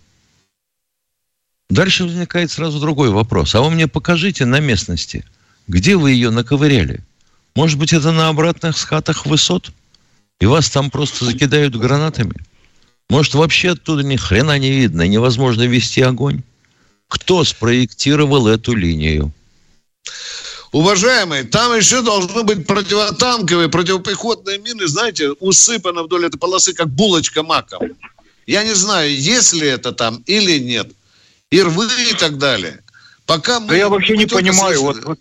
Дальше 1.70 2.04
возникает 2.04 2.50
сразу 2.50 2.80
другой 2.80 3.10
вопрос. 3.10 3.54
А 3.54 3.60
вы 3.60 3.70
мне 3.70 3.87
покажите 3.87 4.44
на 4.44 4.58
местности, 4.58 5.25
где 5.68 5.96
вы 5.96 6.12
ее 6.12 6.30
наковыряли? 6.30 7.04
Может 7.54 7.78
быть, 7.78 7.92
это 7.92 8.10
на 8.10 8.28
обратных 8.28 8.76
скатах 8.76 9.26
высот? 9.26 9.70
И 10.40 10.46
вас 10.46 10.68
там 10.70 10.90
просто 10.90 11.25
закидают 11.25 11.76
гранатами? 11.76 12.34
Может, 13.08 13.34
вообще 13.34 13.70
оттуда 13.70 14.02
ни 14.02 14.16
хрена 14.16 14.58
не 14.58 14.70
видно, 14.70 15.06
невозможно 15.06 15.62
вести 15.62 16.00
огонь? 16.00 16.42
Кто 17.06 17.44
спроектировал 17.44 18.48
эту 18.48 18.75
линию? 18.75 19.32
Уважаемые, 20.72 21.44
там 21.44 21.75
еще 21.76 22.02
должны 22.02 22.42
быть 22.42 22.66
противотанковые, 22.66 23.68
противопехотные 23.68 24.58
мины, 24.58 24.87
знаете, 24.87 25.30
усыпаны 25.32 26.02
вдоль 26.02 26.26
этой 26.26 26.38
полосы, 26.38 26.75
как 26.75 26.88
булочка 26.88 27.42
маком. 27.42 27.96
Я 28.46 28.64
не 28.64 28.75
знаю, 28.75 29.14
есть 29.14 29.54
ли 29.54 29.66
это 29.66 29.92
там 29.92 30.22
или 30.26 30.58
нет. 30.58 30.88
И 31.50 31.62
рвы 31.62 31.88
и 32.10 32.14
так 32.14 32.37
далее. 32.38 32.80
Пока 33.25 33.60
мы, 33.60 33.68
да 33.68 33.76
я 33.76 33.88
вообще 33.88 34.16
не 34.16 34.26
понимаю, 34.26 34.82
вот, 34.82 35.04
вот 35.04 35.18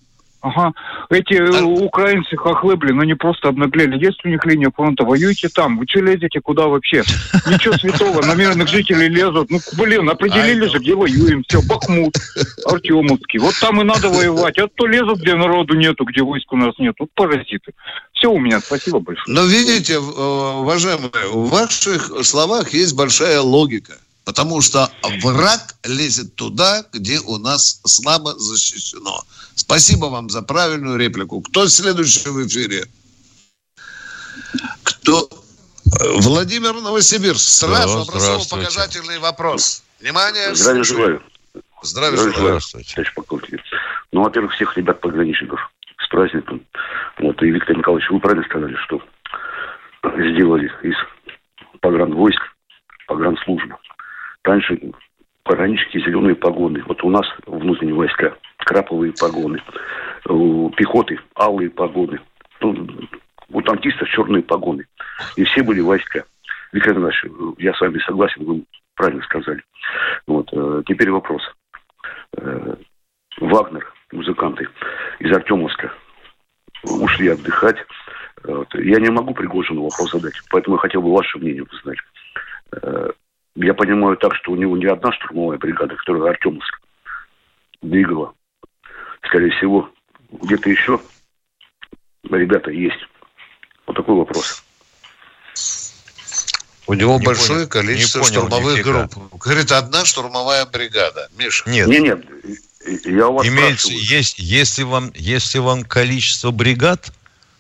Ага. 0.48 0.74
Эти 1.10 1.36
а... 1.36 1.66
украинцы 1.66 2.38
хохлы, 2.38 2.76
блин, 2.78 3.02
они 3.02 3.14
просто 3.14 3.50
обнаглели. 3.50 4.04
Есть 4.04 4.24
у 4.24 4.30
них 4.30 4.46
линия 4.46 4.72
фронта, 4.74 5.04
воюйте 5.04 5.50
там. 5.50 5.78
Вы 5.78 5.86
что 5.88 6.00
лезете, 6.00 6.40
куда 6.40 6.68
вообще? 6.68 7.04
Ничего 7.48 7.74
святого, 7.74 8.22
на 8.26 8.36
мирных 8.36 8.68
жителей 8.70 9.10
лезут. 9.10 9.50
Ну, 9.50 9.60
блин, 9.78 10.10
определили 10.10 10.68
же, 10.68 10.80
где 10.80 10.96
воюем. 10.96 11.44
Все, 11.48 11.62
Бахмут, 11.62 12.16
Артемовский. 12.66 13.40
Вот 13.40 13.56
там 13.60 13.82
и 13.82 13.84
надо 13.84 14.10
воевать. 14.10 14.58
А 14.58 14.68
то 14.68 14.88
лезут, 14.88 15.20
где 15.20 15.36
народу 15.36 15.76
нету, 15.76 16.06
где 16.06 16.22
войск 16.22 16.52
у 16.54 16.58
нас 16.58 16.74
нет. 16.78 16.96
Тут 16.98 17.10
паразиты. 17.14 17.74
Все 18.14 18.32
у 18.32 18.40
меня, 18.40 18.60
спасибо 18.60 19.00
большое. 19.00 19.36
Но 19.36 19.46
видите, 19.46 19.94
э, 19.94 19.98
уважаемые, 19.98 21.12
в 21.32 21.50
ваших 21.50 22.24
словах 22.24 22.70
есть 22.70 22.96
большая 22.96 23.42
логика. 23.42 23.94
Потому 24.28 24.62
что 24.62 24.92
враг 25.24 25.76
лезет 25.86 26.36
туда, 26.36 26.84
где 26.92 27.18
у 27.22 27.38
нас 27.38 27.80
слабо 27.86 28.38
защищено. 28.38 29.24
Спасибо 29.56 30.08
вам 30.08 30.30
за 30.30 30.42
правильную 30.42 30.98
реплику. 30.98 31.40
Кто 31.40 31.66
следующий 31.70 32.28
в 32.28 32.46
эфире? 32.46 32.88
Кто? 34.84 35.30
Владимир 36.20 36.74
Новосибирск. 36.74 37.40
Сразу 37.40 38.02
образцово-показательный 38.02 39.20
вопрос. 39.20 39.84
Внимание. 40.02 40.54
Здравия 40.54 40.84
желаю. 40.84 41.24
Здравия 41.82 42.18
желаю. 42.18 42.34
Здравствуйте. 42.34 43.06
Ну, 44.12 44.24
во-первых, 44.24 44.54
всех 44.56 44.76
ребят 44.76 45.00
пограничников 45.00 45.72
с 46.04 46.08
праздником. 46.10 46.62
Вот, 47.20 47.42
и 47.42 47.46
Виктор 47.50 47.78
Николаевич, 47.78 48.10
вы 48.10 48.20
правильно 48.20 48.44
сказали, 48.44 48.76
что 48.88 49.02
сделали 50.04 50.70
из 50.84 50.96
погранвойск 51.80 52.42
погранслужбу. 53.08 53.80
Раньше 54.48 54.80
пограничники 55.44 56.00
зеленые 56.00 56.34
погоны. 56.34 56.82
Вот 56.88 57.04
у 57.04 57.10
нас 57.10 57.26
внутренние 57.46 57.96
войска 57.96 58.34
краповые 58.60 59.12
погоны. 59.20 59.62
У 60.26 60.70
пехоты 60.70 61.20
алые 61.38 61.70
погоны. 61.70 62.22
Ну, 62.62 62.88
у 63.50 63.62
танкистов 63.62 64.08
черные 64.08 64.42
погоны. 64.42 64.86
И 65.36 65.44
все 65.44 65.64
были 65.64 65.82
войска. 65.82 66.24
Виктор 66.72 66.96
Иванович, 66.96 67.26
я 67.58 67.74
с 67.74 67.82
вами 67.82 68.00
согласен, 68.00 68.46
вы 68.46 68.64
правильно 68.96 69.22
сказали. 69.24 69.62
Вот. 70.28 70.48
Э, 70.54 70.82
теперь 70.86 71.12
вопрос. 71.12 71.42
Э, 72.38 72.76
Вагнер, 73.42 73.94
музыканты 74.14 74.70
из 75.20 75.36
Артемовска, 75.36 75.92
ушли 76.84 77.28
отдыхать. 77.28 77.78
Я 78.76 79.00
не 79.00 79.10
могу 79.10 79.34
Пригожину 79.34 79.84
вопрос 79.84 80.12
задать, 80.12 80.36
поэтому 80.50 80.78
я 80.78 80.82
хотел 80.82 81.02
бы 81.02 81.14
ваше 81.14 81.38
мнение 81.38 81.64
узнать. 81.64 81.98
Я 83.58 83.74
понимаю 83.74 84.18
так, 84.18 84.36
что 84.36 84.52
у 84.52 84.56
него 84.56 84.78
не 84.78 84.86
одна 84.86 85.12
штурмовая 85.12 85.58
бригада, 85.58 85.96
которая 85.96 86.30
Артемовск 86.30 86.80
двигала. 87.82 88.34
Скорее 89.24 89.50
всего, 89.58 89.90
где-то 90.32 90.70
еще 90.70 91.02
ребята 92.24 92.70
есть. 92.70 93.00
Вот 93.88 93.96
такой 93.96 94.16
вопрос. 94.16 94.64
У 96.86 96.94
него 96.94 97.18
не 97.18 97.26
большое 97.26 97.68
понял, 97.68 97.70
количество 97.70 98.20
понял, 98.20 98.42
штурмовых 98.42 98.84
групп. 98.84 99.14
Говорит, 99.44 99.72
одна 99.72 100.06
штурмовая 100.06 100.66
бригада. 100.68 101.28
Миша. 101.36 101.68
Нет. 101.68 101.88
Нет, 101.88 102.04
нет. 102.04 103.06
Я 103.06 103.28
у 103.28 103.34
вас 103.34 103.48
Имеется, 103.48 103.92
есть, 103.92 104.38
если, 104.38 104.84
вам, 104.84 105.12
если 105.16 105.58
вам 105.58 105.84
количество 105.84 106.52
бригад 106.52 107.12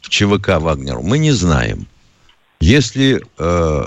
в 0.01 0.09
ЧВК 0.09 0.59
Вагнеру, 0.59 1.01
мы 1.01 1.17
не 1.17 1.31
знаем. 1.31 1.87
Если 2.59 3.21
э, 3.37 3.85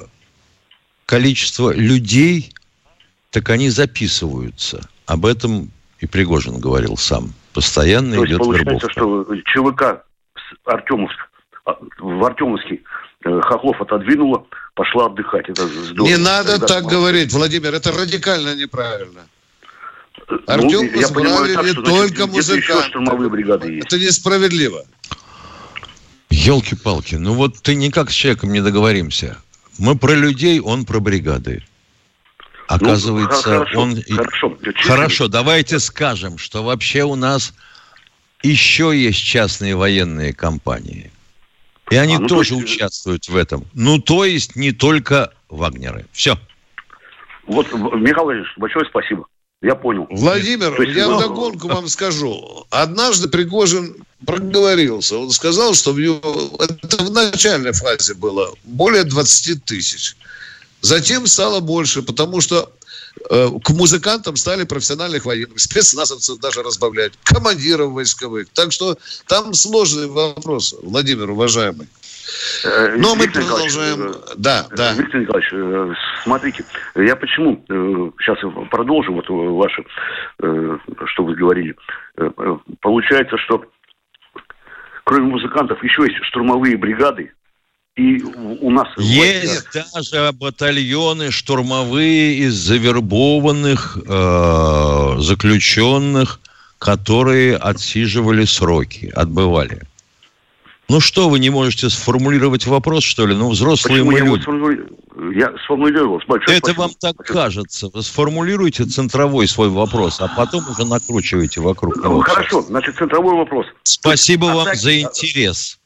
количество 1.10 1.74
людей, 1.74 2.52
так 3.30 3.50
они 3.50 3.68
записываются. 3.68 4.88
Об 5.06 5.26
этом 5.26 5.72
и 5.98 6.06
Пригожин 6.06 6.60
говорил 6.60 6.96
сам. 6.96 7.34
Постоянно 7.52 8.14
То 8.14 8.26
идет 8.26 8.38
получается, 8.38 8.86
вербовка. 8.86 8.92
что 8.92 9.36
ЧВК 9.46 10.04
Артемовск, 10.66 11.18
а, 11.66 11.76
в 11.98 12.24
Артемовске 12.24 12.82
э, 13.24 13.40
Хохлов 13.42 13.80
отодвинула, 13.80 14.46
пошла 14.74 15.06
отдыхать. 15.06 15.48
Это 15.48 15.66
здорово. 15.66 16.06
Не 16.08 16.16
надо 16.16 16.54
Ребята, 16.54 16.74
так 16.74 16.84
говорить, 16.84 17.32
Владимир, 17.32 17.74
это 17.74 17.90
радикально 17.90 18.54
неправильно. 18.54 19.22
Артем 20.46 20.90
ну, 20.92 21.00
я 21.00 21.08
понимаю 21.08 21.54
так, 21.56 21.66
что, 21.66 21.82
только 21.82 22.26
музыканты. 22.28 23.72
есть. 23.72 23.86
Это 23.86 23.98
несправедливо. 23.98 24.84
Елки-палки, 26.30 27.16
ну 27.16 27.34
вот 27.34 27.56
ты 27.60 27.74
никак 27.74 28.12
с 28.12 28.14
человеком 28.14 28.52
не 28.52 28.60
договоримся. 28.60 29.38
Мы 29.80 29.96
про 29.96 30.12
людей, 30.12 30.60
он 30.60 30.84
про 30.84 31.00
бригады. 31.00 31.64
Ну, 32.38 32.76
Оказывается, 32.76 33.50
ну, 33.50 33.58
хорошо, 33.58 33.80
он... 33.80 34.02
Хорошо, 34.02 34.58
хорошо, 34.76 35.28
давайте 35.28 35.80
скажем, 35.80 36.36
что 36.36 36.62
вообще 36.62 37.02
у 37.02 37.14
нас 37.14 37.54
еще 38.42 38.92
есть 38.94 39.24
частные 39.24 39.74
военные 39.74 40.34
компании. 40.34 41.10
И 41.90 41.96
они 41.96 42.16
а, 42.16 42.18
ну, 42.20 42.28
тоже 42.28 42.50
то 42.50 42.60
есть... 42.60 42.74
участвуют 42.74 43.28
в 43.28 43.34
этом. 43.34 43.64
Ну, 43.72 43.98
то 43.98 44.26
есть 44.26 44.54
не 44.54 44.72
только 44.72 45.32
Вагнеры. 45.48 46.06
Все. 46.12 46.38
Вот, 47.46 47.72
Михаил 47.72 48.24
Владимирович, 48.24 48.52
большое 48.58 48.84
спасибо. 48.84 49.26
Я 49.62 49.74
понял. 49.74 50.06
Владимир, 50.10 50.78
есть, 50.80 50.96
я 50.96 51.08
ну... 51.08 51.16
вдогонку 51.16 51.68
вам 51.68 51.88
скажу. 51.88 52.66
Однажды 52.70 53.28
Пригожин 53.28 53.96
проговорился. 54.26 55.16
Он 55.16 55.30
сказал, 55.30 55.74
что 55.74 55.92
в 55.92 55.98
его... 55.98 56.20
это 56.58 57.04
в 57.04 57.10
начальной 57.10 57.72
фазе 57.72 58.14
было 58.14 58.52
более 58.64 59.04
20 59.04 59.64
тысяч. 59.64 60.16
Затем 60.80 61.26
стало 61.26 61.60
больше, 61.60 62.02
потому 62.02 62.40
что 62.40 62.72
э, 63.28 63.50
к 63.62 63.70
музыкантам 63.70 64.36
стали 64.36 64.64
профессиональных 64.64 65.24
военных, 65.26 65.60
спецназовцев 65.60 66.38
даже 66.38 66.62
разбавлять, 66.62 67.12
командиров 67.22 67.92
войсковых. 67.92 68.48
Так 68.54 68.72
что 68.72 68.96
там 69.26 69.52
сложный 69.52 70.06
вопрос, 70.06 70.74
Владимир, 70.82 71.30
уважаемый. 71.30 71.88
Э, 72.64 72.96
Но 72.96 73.14
мы 73.14 73.28
продолжаем. 73.28 74.10
Э, 74.10 74.14
да, 74.36 74.66
да. 74.76 74.92
Виктор 74.94 75.20
Николаевич, 75.20 75.50
э, 75.52 75.94
смотрите, 76.24 76.64
я 76.94 77.16
почему 77.16 77.62
сейчас 78.20 78.38
продолжу 78.70 79.12
вот 79.12 79.28
ваше, 79.28 79.84
что 80.38 81.24
вы 81.24 81.34
говорили. 81.34 81.76
Получается, 82.80 83.36
что 83.38 83.64
кроме 85.04 85.28
музыкантов 85.28 85.82
еще 85.82 86.02
есть 86.02 86.16
штурмовые 86.24 86.76
бригады, 86.76 87.32
и 87.96 88.22
у 88.22 88.70
нас... 88.70 88.88
Есть 88.96 89.68
даже 89.74 90.32
батальоны 90.32 91.30
штурмовые 91.30 92.36
из 92.36 92.54
завербованных 92.54 93.98
э, 94.06 95.16
заключенных, 95.18 96.40
которые 96.78 97.56
отсиживали 97.56 98.44
сроки, 98.44 99.12
отбывали. 99.14 99.82
Ну 100.88 101.00
что, 101.00 101.28
вы 101.28 101.38
не 101.38 101.50
можете 101.50 101.88
сформулировать 101.90 102.66
вопрос, 102.66 103.04
что 103.04 103.26
ли? 103.26 103.34
Ну, 103.34 103.50
взрослые 103.50 104.04
Почему 104.04 104.10
мы 104.10 104.18
люди. 104.18 104.86
Я 105.16 105.52
сформулировал. 105.64 106.20
Большое 106.28 106.58
Это 106.58 106.66
спасибо. 106.66 106.80
вам 106.82 106.90
так 107.00 107.14
спасибо. 107.14 107.38
кажется. 107.38 107.90
Вы 107.92 108.02
сформулируйте 108.02 108.84
центровой 108.84 109.48
свой 109.48 109.68
вопрос, 109.68 110.20
а 110.20 110.28
потом 110.28 110.68
уже 110.68 110.84
накручивайте 110.84 111.60
вокруг 111.60 111.96
него. 111.96 112.14
Ну, 112.14 112.20
хорошо, 112.20 112.62
значит, 112.62 112.96
центровой 112.96 113.34
вопрос. 113.34 113.66
Спасибо 113.82 114.52
а 114.52 114.54
вам 114.54 114.64
так... 114.66 114.76
за 114.76 115.00
интерес. 115.00 115.78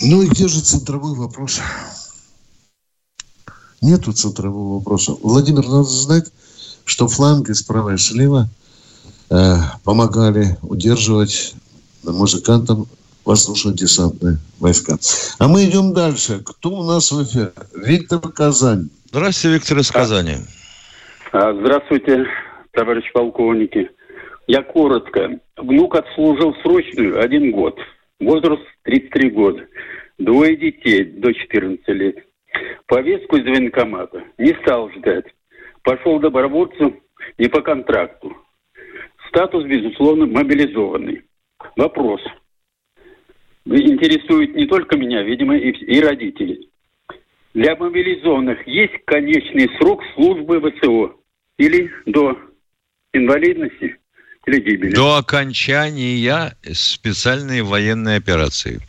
Ну 0.00 0.22
и 0.22 0.26
где 0.26 0.48
же 0.48 0.60
центровой 0.60 1.14
вопрос? 1.14 1.60
Нету 3.80 4.12
центрового 4.12 4.78
вопроса. 4.78 5.14
Владимир, 5.22 5.64
надо 5.64 5.84
знать, 5.84 6.30
что 6.84 7.06
фланги 7.06 7.52
справа 7.52 7.94
и 7.94 7.98
слева 7.98 8.48
э, 9.30 9.56
помогали 9.84 10.58
удерживать 10.62 11.54
музыкантам 12.02 12.88
воздушно-десантные 13.24 14.36
войска. 14.58 14.96
А 15.38 15.48
мы 15.48 15.64
идем 15.64 15.92
дальше. 15.92 16.40
Кто 16.44 16.70
у 16.70 16.84
нас 16.84 17.12
в 17.12 17.22
эфире? 17.22 17.52
Виктор 17.74 18.20
Казань. 18.32 18.90
Здравствуйте, 19.06 19.54
Виктор 19.54 19.78
из 19.78 19.90
Казани. 19.90 20.34
А, 21.32 21.52
здравствуйте, 21.52 22.26
товарищ 22.72 23.04
полковники. 23.12 23.90
Я 24.46 24.62
коротко. 24.62 25.38
Внук 25.56 25.94
отслужил 25.94 26.54
срочную 26.62 27.22
один 27.22 27.52
год. 27.52 27.78
Возраст 28.18 28.62
33 28.82 29.30
года. 29.30 29.66
Двое 30.18 30.56
детей 30.56 31.04
до 31.04 31.32
14 31.32 31.88
лет. 31.88 32.16
Повестку 32.86 33.36
из 33.36 33.44
военкомата. 33.44 34.24
Не 34.38 34.54
стал 34.62 34.90
ждать. 34.90 35.26
Пошел 35.82 36.18
добровольцем 36.18 37.00
не 37.38 37.48
по 37.48 37.62
контракту. 37.62 38.36
Статус, 39.28 39.64
безусловно, 39.64 40.26
мобилизованный. 40.26 41.22
Вопрос. 41.76 42.20
Интересует 43.64 44.54
не 44.54 44.66
только 44.66 44.96
меня, 44.96 45.22
видимо, 45.22 45.56
и, 45.56 45.70
и 45.70 46.00
родителей. 46.00 46.68
Для 47.54 47.76
мобилизованных 47.76 48.66
есть 48.66 49.04
конечный 49.04 49.68
срок 49.78 50.02
службы 50.14 50.60
ВСО? 50.60 51.14
Или 51.58 51.90
до 52.06 52.38
инвалидности? 53.12 54.00
или 54.46 54.60
гибели. 54.60 54.94
До 54.94 55.16
окончания 55.16 56.54
специальной 56.72 57.62
военной 57.62 58.16
операции. 58.16 58.80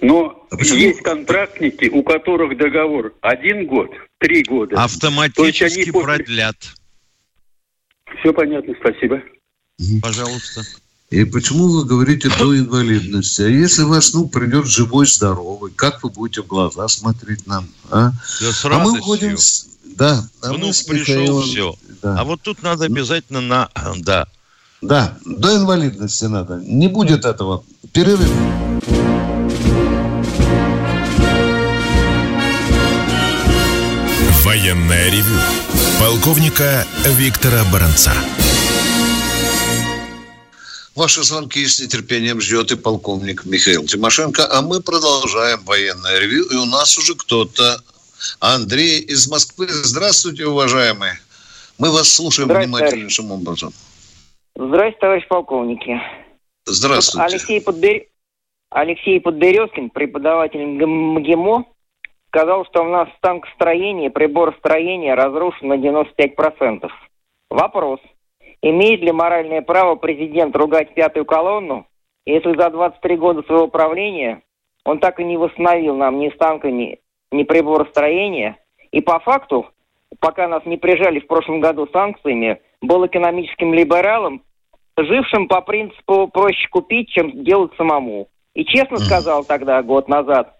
Но 0.00 0.46
а 0.50 0.56
есть 0.62 1.02
контрактники, 1.02 1.86
у 1.86 2.02
которых 2.02 2.56
договор 2.56 3.14
один 3.20 3.66
год, 3.66 3.90
три 4.18 4.42
года. 4.44 4.82
Автоматически 4.82 5.90
после... 5.90 6.16
продлят. 6.16 6.56
Все 8.20 8.32
понятно, 8.32 8.74
спасибо. 8.80 9.22
Пожалуйста. 10.02 10.62
И 11.10 11.24
почему 11.24 11.66
вы 11.66 11.84
говорите 11.84 12.30
до 12.38 12.56
инвалидности? 12.56 13.42
А 13.42 13.48
если 13.48 13.82
ваш 13.82 14.12
ну 14.12 14.28
придет 14.28 14.66
живой, 14.66 15.08
здоровый, 15.08 15.72
как 15.72 16.04
вы 16.04 16.10
будете 16.10 16.42
в 16.42 16.46
глаза 16.46 16.86
смотреть 16.86 17.48
нам? 17.48 17.68
А, 17.90 18.12
да 18.40 18.52
с 18.52 18.64
а 18.64 18.78
мы 18.78 18.98
уходим... 18.98 19.36
Да. 19.96 20.24
А 20.40 20.52
Внук 20.52 20.72
пришел, 20.86 21.16
Михаилом... 21.16 21.42
все. 21.42 21.74
Да. 22.00 22.20
А 22.20 22.24
вот 22.24 22.40
тут 22.42 22.62
надо 22.62 22.84
обязательно 22.84 23.40
на... 23.40 23.68
Да. 23.98 24.28
Да, 24.80 25.18
до 25.26 25.56
инвалидности 25.56 26.24
надо. 26.24 26.62
Не 26.64 26.86
будет 26.86 27.24
этого. 27.24 27.64
Перерыв. 27.92 28.30
Военная 34.44 35.10
ревю. 35.10 35.36
Полковника 35.98 36.86
Виктора 37.04 37.62
Баранца. 37.70 38.12
Ваши 41.00 41.22
звонки 41.22 41.64
с 41.64 41.80
нетерпением 41.80 42.42
ждет 42.42 42.72
и 42.72 42.76
полковник 42.76 43.46
Михаил 43.46 43.86
Тимошенко. 43.86 44.46
А 44.52 44.60
мы 44.60 44.82
продолжаем 44.82 45.60
военное 45.64 46.18
ревю. 46.20 46.44
И 46.52 46.56
у 46.56 46.66
нас 46.66 46.98
уже 46.98 47.14
кто-то. 47.14 47.78
Андрей 48.38 49.00
из 49.00 49.26
Москвы. 49.30 49.66
Здравствуйте, 49.70 50.44
уважаемые. 50.44 51.14
Мы 51.78 51.90
вас 51.90 52.10
слушаем 52.10 52.50
внимательнейшим 52.50 53.32
образом. 53.32 53.72
Здравствуйте, 54.54 54.98
товарищ 55.00 55.26
полковники. 55.26 55.98
Здравствуйте. 56.66 57.24
Алексей, 57.24 57.62
Подбер... 57.62 58.02
Алексей 58.68 59.20
Подберезкин, 59.20 59.88
преподаватель 59.88 60.62
МГИМО, 60.62 61.64
сказал, 62.28 62.66
что 62.66 62.82
у 62.82 62.88
нас 62.90 63.08
танкостроение, 63.22 64.10
приборостроение 64.10 65.14
разрушено 65.14 65.76
на 65.76 65.80
95%. 65.80 66.90
Вопрос. 67.48 68.00
Имеет 68.62 69.00
ли 69.00 69.10
моральное 69.12 69.62
право 69.62 69.94
президент 69.94 70.54
ругать 70.54 70.94
пятую 70.94 71.24
колонну, 71.24 71.86
если 72.26 72.54
за 72.56 72.70
23 72.70 73.16
года 73.16 73.42
своего 73.42 73.68
правления 73.68 74.42
он 74.84 74.98
так 74.98 75.20
и 75.20 75.24
не 75.24 75.36
восстановил 75.36 75.96
нам 75.96 76.18
ни 76.18 76.30
станка, 76.30 76.70
ни, 76.70 76.98
ни 77.32 77.42
приборостроения, 77.44 78.58
и 78.92 79.00
по 79.00 79.18
факту, 79.20 79.66
пока 80.18 80.48
нас 80.48 80.64
не 80.66 80.76
прижали 80.76 81.20
в 81.20 81.26
прошлом 81.26 81.60
году 81.60 81.88
санкциями, 81.92 82.60
был 82.80 83.06
экономическим 83.06 83.72
либералом, 83.72 84.42
жившим 84.96 85.48
по 85.48 85.60
принципу 85.60 86.28
проще 86.28 86.68
купить, 86.68 87.08
чем 87.10 87.44
делать 87.44 87.72
самому. 87.76 88.28
И 88.54 88.64
честно 88.64 88.98
сказал 88.98 89.44
тогда, 89.44 89.82
год 89.82 90.08
назад, 90.08 90.56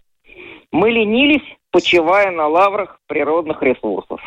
мы 0.71 0.91
ленились, 0.91 1.47
почивая 1.71 2.31
на 2.31 2.47
лаврах 2.47 3.01
природных 3.07 3.63
ресурсов. 3.63 4.21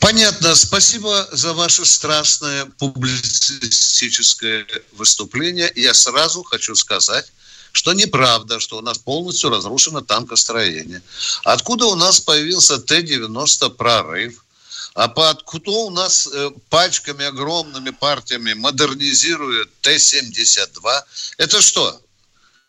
Понятно. 0.00 0.54
Спасибо 0.54 1.28
за 1.32 1.52
ваше 1.52 1.84
страстное 1.84 2.66
публицистическое 2.78 4.66
выступление. 4.92 5.70
Я 5.74 5.92
сразу 5.94 6.42
хочу 6.42 6.74
сказать, 6.76 7.32
что 7.72 7.92
неправда, 7.92 8.60
что 8.60 8.78
у 8.78 8.80
нас 8.80 8.98
полностью 8.98 9.50
разрушено 9.50 10.00
танкостроение. 10.00 11.02
Откуда 11.44 11.86
у 11.86 11.94
нас 11.94 12.20
появился 12.20 12.78
Т-90 12.78 13.70
прорыв? 13.70 14.44
А 14.94 15.08
под 15.08 15.42
кто 15.44 15.86
у 15.86 15.90
нас 15.90 16.26
э, 16.26 16.50
пачками 16.70 17.24
огромными 17.24 17.90
партиями 17.90 18.54
модернизирует 18.54 19.68
Т-72? 19.82 21.02
Это 21.36 21.60
что? 21.60 22.00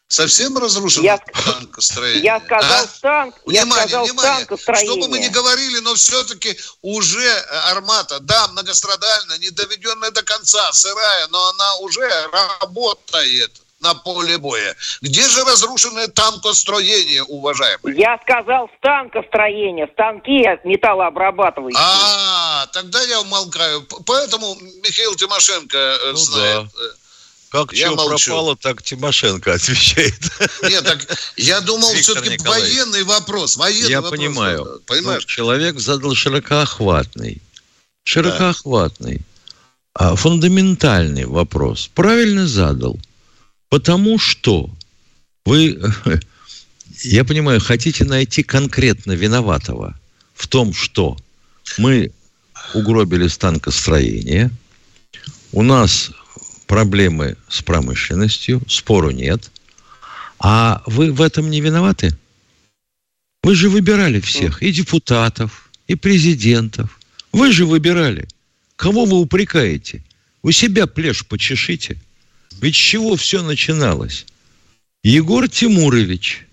Совсем 0.09 0.57
разрушено 0.57 1.05
я, 1.05 1.17
танкостроение? 1.45 2.23
Я 2.23 2.39
сказал 2.39 2.83
а? 2.83 2.99
танк. 2.99 3.35
Внимание, 3.45 3.75
я 3.75 3.87
сказал 3.87 4.05
внимание. 4.05 4.47
Что 4.57 4.97
бы 4.97 5.07
мы 5.07 5.19
ни 5.19 5.27
говорили, 5.27 5.79
но 5.79 5.93
все-таки 5.93 6.57
уже 6.81 7.21
э, 7.21 7.43
армата, 7.71 8.19
да, 8.19 8.47
многострадальная, 8.47 9.37
не 9.37 9.51
доведенная 9.51 10.09
до 10.09 10.23
конца, 10.23 10.73
сырая, 10.73 11.27
но 11.27 11.49
она 11.49 11.75
уже 11.77 12.09
работает 12.31 13.61
на 13.81 13.93
поле 13.93 14.39
боя. 14.39 14.75
Где 15.01 15.21
же 15.21 15.43
разрушенное 15.43 16.07
танкостроение, 16.07 17.23
уважаемый? 17.23 17.95
Я 17.95 18.19
сказал 18.23 18.67
станкостроение, 18.79 19.87
станки 19.93 20.43
металлообрабатывающие. 20.63 21.79
А, 21.79 22.65
тогда 22.73 22.99
я 23.03 23.21
умолкаю. 23.21 23.85
Поэтому 24.07 24.55
Михаил 24.83 25.13
Тимошенко 25.13 25.77
э, 25.77 26.11
ну, 26.13 26.17
знает. 26.17 26.63
Да. 26.63 26.81
Как 27.49 27.73
я 27.73 27.87
что 27.87 27.95
молчу. 27.95 28.25
пропало, 28.27 28.55
так 28.55 28.83
Тимошенко 28.83 29.53
отвечает. 29.53 30.19
Нет, 30.63 30.83
так 30.83 31.17
я 31.35 31.61
думал, 31.61 31.91
все-таки 31.95 32.37
военный 32.43 33.03
вопрос. 33.03 33.57
Военный 33.57 33.89
я 33.89 34.01
вопрос, 34.01 34.19
понимаю. 34.19 34.81
Понимаешь? 34.85 35.23
Ну, 35.23 35.27
человек 35.27 35.79
задал 35.79 36.13
широкоохватный, 36.13 37.41
широкоохватный, 38.03 39.21
да. 39.97 40.15
фундаментальный 40.15 41.25
вопрос. 41.25 41.89
Правильно 41.93 42.47
задал. 42.47 42.99
Потому 43.69 44.19
что 44.19 44.69
вы, 45.45 45.79
я 47.03 47.25
понимаю, 47.25 47.59
хотите 47.59 48.05
найти 48.05 48.43
конкретно 48.43 49.13
виноватого 49.13 49.97
в 50.35 50.47
том, 50.47 50.73
что 50.73 51.17
мы 51.79 52.11
угробили 52.75 53.27
станкостроение, 53.27 54.51
у 55.51 55.63
нас 55.63 56.11
проблемы 56.69 57.35
с 57.49 57.61
промышленностью, 57.61 58.61
спору 58.69 59.11
нет, 59.11 59.51
а 60.39 60.81
вы 60.85 61.11
в 61.11 61.21
этом 61.21 61.49
не 61.49 61.59
виноваты? 61.59 62.17
Вы 63.43 63.55
же 63.55 63.69
выбирали 63.69 64.21
всех, 64.21 64.63
и 64.63 64.71
депутатов, 64.71 65.69
и 65.87 65.95
президентов. 65.95 66.97
Вы 67.33 67.51
же 67.51 67.65
выбирали. 67.65 68.25
Кого 68.77 69.03
вы 69.03 69.19
упрекаете? 69.19 70.01
Вы 70.43 70.53
себя 70.53 70.87
плешь 70.87 71.25
почешите– 71.25 71.97
ведь 72.61 72.75
с 72.75 72.79
чего 72.79 73.15
все 73.15 73.41
начиналось? 73.41 74.25
Егор 75.03 75.47
Тимурович 75.47 76.45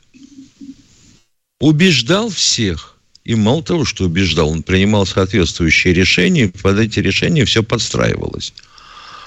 убеждал 1.59 2.29
всех, 2.29 2.97
и 3.25 3.35
мало 3.35 3.63
того, 3.63 3.85
что 3.85 4.05
убеждал, 4.05 4.51
он 4.51 4.63
принимал 4.63 5.05
соответствующие 5.05 5.95
решения, 5.95 6.45
и 6.45 6.59
под 6.59 6.79
эти 6.79 7.01
решения 7.01 7.45
все 7.45 7.65
подстраивалось. 7.65 8.53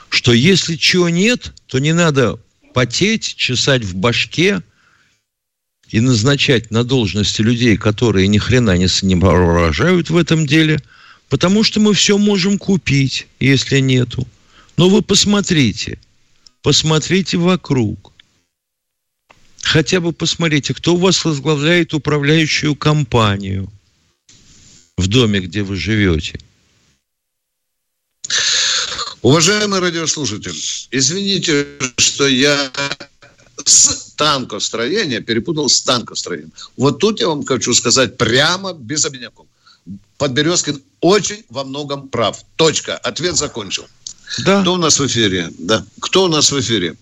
Что 0.09 0.33
если 0.33 0.75
чего 0.75 1.09
нет, 1.09 1.53
то 1.67 1.79
не 1.79 1.93
надо 1.93 2.39
потеть, 2.73 3.35
чесать 3.35 3.83
в 3.83 3.95
башке 3.95 4.61
и 5.89 5.99
назначать 5.99 6.71
на 6.71 6.83
должности 6.83 7.41
людей, 7.41 7.77
которые 7.77 8.27
ни 8.27 8.37
хрена 8.37 8.77
не, 8.77 8.87
не 9.05 9.15
в 10.09 10.17
этом 10.17 10.45
деле, 10.45 10.79
потому 11.29 11.63
что 11.63 11.79
мы 11.79 11.93
все 11.93 12.17
можем 12.17 12.57
купить, 12.57 13.27
если 13.39 13.79
нету. 13.79 14.27
Но 14.77 14.89
вы 14.89 15.01
посмотрите, 15.01 15.99
посмотрите 16.61 17.37
вокруг. 17.37 18.13
Хотя 19.61 19.99
бы 19.99 20.13
посмотрите, 20.13 20.73
кто 20.73 20.95
у 20.95 20.97
вас 20.97 21.23
возглавляет 21.25 21.93
управляющую 21.93 22.75
компанию 22.75 23.71
в 24.97 25.07
доме, 25.07 25.41
где 25.41 25.63
вы 25.63 25.75
живете. 25.75 26.39
Уважаемый 29.21 29.79
радиослушатель, 29.79 30.55
извините, 30.91 31.67
что 31.97 32.27
я 32.27 32.71
с 33.65 34.13
танкостроения 34.15 35.19
перепутал 35.19 35.67
с 35.67 35.81
танкостроением. 35.81 36.53
Вот 36.77 36.99
тут 36.99 37.19
я 37.19 37.27
вам 37.27 37.45
хочу 37.45 37.73
сказать 37.73 38.17
прямо, 38.17 38.73
без 38.73 39.05
обиняков. 39.05 39.47
Подберезкин 40.17 40.81
очень 41.01 41.43
во 41.49 41.63
многом 41.65 42.07
прав. 42.07 42.39
Точка. 42.55 42.97
Ответ 42.97 43.35
закончил. 43.35 43.87
Да. 44.45 44.61
Кто 44.61 44.73
у 44.73 44.77
нас 44.77 44.99
в 44.99 45.05
эфире? 45.07 45.49
Да. 45.57 45.85
Кто 45.99 46.25
у 46.25 46.27
нас 46.27 46.51
в 46.51 46.59
эфире? 46.59 46.95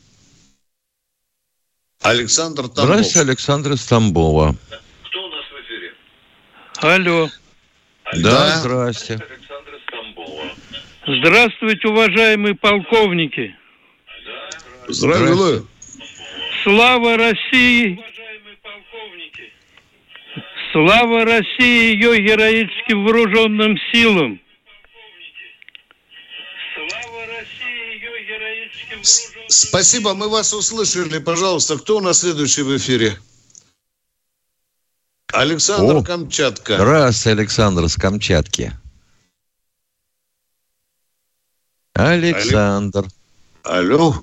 Александр 2.01 2.63
Тамбов. 2.63 2.86
Здравствуйте, 2.86 3.19
Александр 3.21 3.73
из 3.73 3.86
Тамбова. 3.86 4.56
Кто 5.10 5.25
у 5.25 5.30
нас 5.30 5.45
в 5.51 5.65
эфире? 5.65 5.93
Алло. 6.77 7.30
Да, 8.13 8.21
да. 8.21 8.60
здрасте. 8.60 9.23
Здравствуйте, 11.08 11.88
уважаемые 11.88 12.54
полковники. 12.56 13.56
Здравствуйте. 14.89 15.65
Слава 16.63 17.15
России! 17.17 17.98
Слава 20.74 21.24
России 21.24 21.91
и 21.91 21.93
ее 21.93 22.22
героическим 22.22 23.06
вооруженным 23.06 23.78
силам! 23.93 24.41
Слава 26.76 27.26
России 27.28 27.88
и 27.88 27.96
ее 27.96 28.26
героическим 28.28 28.98
вооруженным 28.98 29.32
силам! 29.32 29.48
Спасибо, 29.48 30.13
мы 30.13 30.28
вас 30.28 30.54
услышали. 30.54 31.20
Пожалуйста, 31.20 31.78
кто 31.78 31.98
у 31.98 32.02
нас 32.02 32.20
следующий 32.20 32.63
в 32.63 32.76
эфире? 32.76 33.17
Александр 35.32 35.96
О, 35.96 36.04
Камчатка. 36.04 36.76
Здравствуйте, 36.76 37.39
Александр 37.39 37.88
с 37.88 37.96
Камчатки. 37.96 38.74
Александр. 41.97 43.05
Алло. 43.63 44.13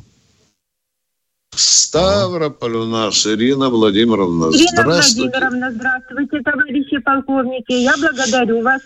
Ставрополь 1.51 2.77
у 2.77 2.87
нас 2.87 3.27
Ирина 3.27 3.69
Владимировна. 3.69 4.47
Ирина 4.47 4.85
Владимировна, 4.85 5.71
здравствуйте, 5.73 6.41
товарищи 6.41 6.99
полковники. 6.99 7.73
Я 7.73 7.95
благодарю 7.97 8.63
вас 8.63 8.81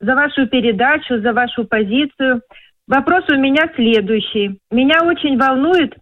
за 0.00 0.14
вашу 0.14 0.46
передачу, 0.48 1.20
за 1.20 1.32
вашу 1.32 1.64
позицию. 1.64 2.42
Вопрос 2.86 3.24
у 3.28 3.36
меня 3.36 3.70
следующий. 3.76 4.58
Меня 4.70 5.02
очень 5.04 5.38
волнует, 5.38 5.94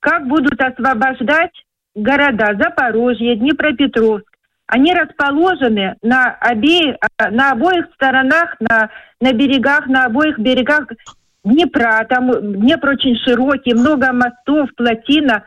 как 0.00 0.26
будут 0.28 0.60
освобождать 0.60 1.52
города 1.94 2.56
Запорожье, 2.58 3.36
Днепропетровск. 3.36 4.26
Они 4.66 4.92
расположены 4.92 5.96
на, 6.02 6.36
обеих, 6.40 6.96
на 7.18 7.52
обоих 7.52 7.86
сторонах, 7.94 8.54
на, 8.60 8.90
на 9.20 9.32
берегах, 9.32 9.86
на 9.86 10.04
обоих 10.04 10.38
берегах 10.38 10.86
Днепра, 11.44 12.06
там 12.08 12.30
Днепр 12.60 12.90
очень 12.90 13.16
широкий, 13.16 13.74
много 13.74 14.12
мостов, 14.12 14.68
плотина. 14.76 15.44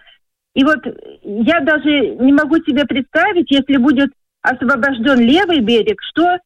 И 0.56 0.64
вот 0.64 0.80
я 1.24 1.60
даже 1.62 2.16
не 2.16 2.34
могу 2.34 2.58
себе 2.58 2.86
представить, 2.86 3.50
если 3.52 3.78
будет 3.78 4.12
освобожден 4.42 5.20
левый 5.20 5.62
берег, 5.62 6.00
что 6.02 6.38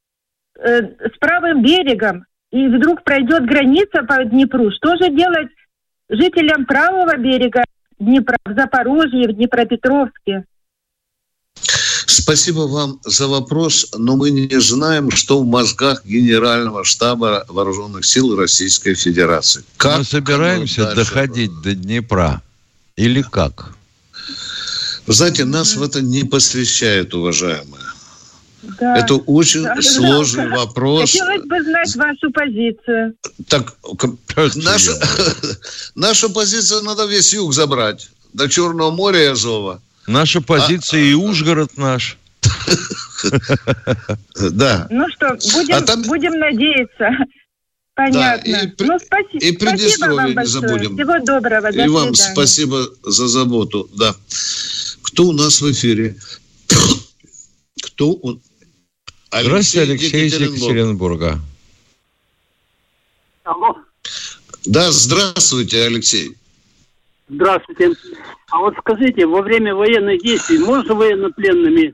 э, 0.60 0.82
с 0.82 1.18
правым 1.20 1.62
берегом, 1.62 2.26
и 2.52 2.68
вдруг 2.68 3.04
пройдет 3.04 3.46
граница 3.46 4.04
по 4.04 4.24
Днепру, 4.24 4.72
что 4.72 4.96
же 4.98 5.10
делать 5.12 5.50
жителям 6.10 6.66
правого 6.66 7.18
берега 7.18 7.64
Днепра 8.00 8.38
в 8.46 8.54
Запорожье, 8.54 9.28
в 9.28 9.34
Днепропетровске? 9.34 10.46
Спасибо 12.20 12.62
вам 12.62 13.00
за 13.06 13.28
вопрос, 13.28 13.92
но 13.96 14.16
мы 14.16 14.32
не 14.32 14.60
знаем, 14.60 15.12
что 15.12 15.40
в 15.40 15.46
мозгах 15.46 16.04
Генерального 16.04 16.84
штаба 16.84 17.46
Вооруженных 17.48 18.06
сил 18.06 18.36
Российской 18.36 18.96
Федерации. 18.96 19.64
Как 19.78 20.00
мы 20.00 20.04
собираемся 20.04 20.96
доходить 20.96 21.52
до 21.62 21.76
Днепра 21.76 22.42
или 22.96 23.22
как? 23.22 23.76
Вы 25.06 25.14
знаете, 25.14 25.46
нас 25.46 25.76
в 25.76 25.84
это 25.84 26.02
не 26.02 26.24
посвящают, 26.24 27.14
уважаемые. 27.14 27.84
Да. 28.80 28.98
Это 28.98 29.14
очень 29.14 29.64
да, 29.64 29.80
сложный 29.84 30.50
да. 30.50 30.58
вопрос. 30.58 31.12
Хотелось 31.12 31.46
бы 31.46 31.62
знать 31.62 31.96
вашу 31.96 32.32
позицию. 32.32 33.14
Так, 33.48 33.76
наша, 34.56 34.92
нашу 35.96 36.32
позицию 36.32 36.82
надо 36.82 37.06
весь 37.06 37.32
юг 37.32 37.54
забрать. 37.54 38.10
До 38.34 38.50
Черного 38.50 38.90
моря 38.90 39.24
и 39.24 39.28
Азова. 39.28 39.82
Наша 40.08 40.42
позиция 40.42 41.02
а, 41.02 41.04
и 41.04 41.14
Ужгород 41.14 41.78
наш. 41.78 42.18
Да. 44.52 44.88
Ну 44.92 45.06
что, 45.10 45.30
будем, 45.54 45.74
а 45.76 45.82
надеяться. 46.34 47.10
Понятно. 47.96 48.44
Да, 48.54 48.62
и, 48.62 48.74
ну, 48.80 49.00
спаси... 49.00 49.38
и 49.40 49.58
спасибо 49.58 50.14
вам 50.14 50.34
большое. 50.36 50.46
забудем. 50.46 50.96
Всего 50.96 51.26
доброго. 51.26 51.72
До 51.72 51.84
и 51.84 51.88
вам 51.88 52.14
спасибо 52.14 52.88
за 53.04 53.28
заботу. 53.28 53.90
Да. 53.96 54.16
Кто 55.02 55.26
у 55.26 55.32
нас 55.34 55.62
в 55.62 55.72
эфире? 55.72 56.16
Кто 57.82 58.14
он? 58.14 58.40
Алексей 59.32 59.50
Здравствуйте, 59.50 59.92
Алексей 59.92 60.28
из 60.28 60.34
Екатеринбурга. 60.40 61.40
Алло. 63.44 63.78
Да, 64.66 64.92
здравствуйте, 64.92 65.84
Алексей. 65.84 66.38
Здравствуйте. 67.30 67.92
А 68.52 68.60
вот 68.60 68.76
скажите, 68.80 69.26
во 69.26 69.42
время 69.42 69.76
военных 69.76 70.22
действий 70.22 70.60
можно 70.60 70.96
военнопленными 70.96 71.94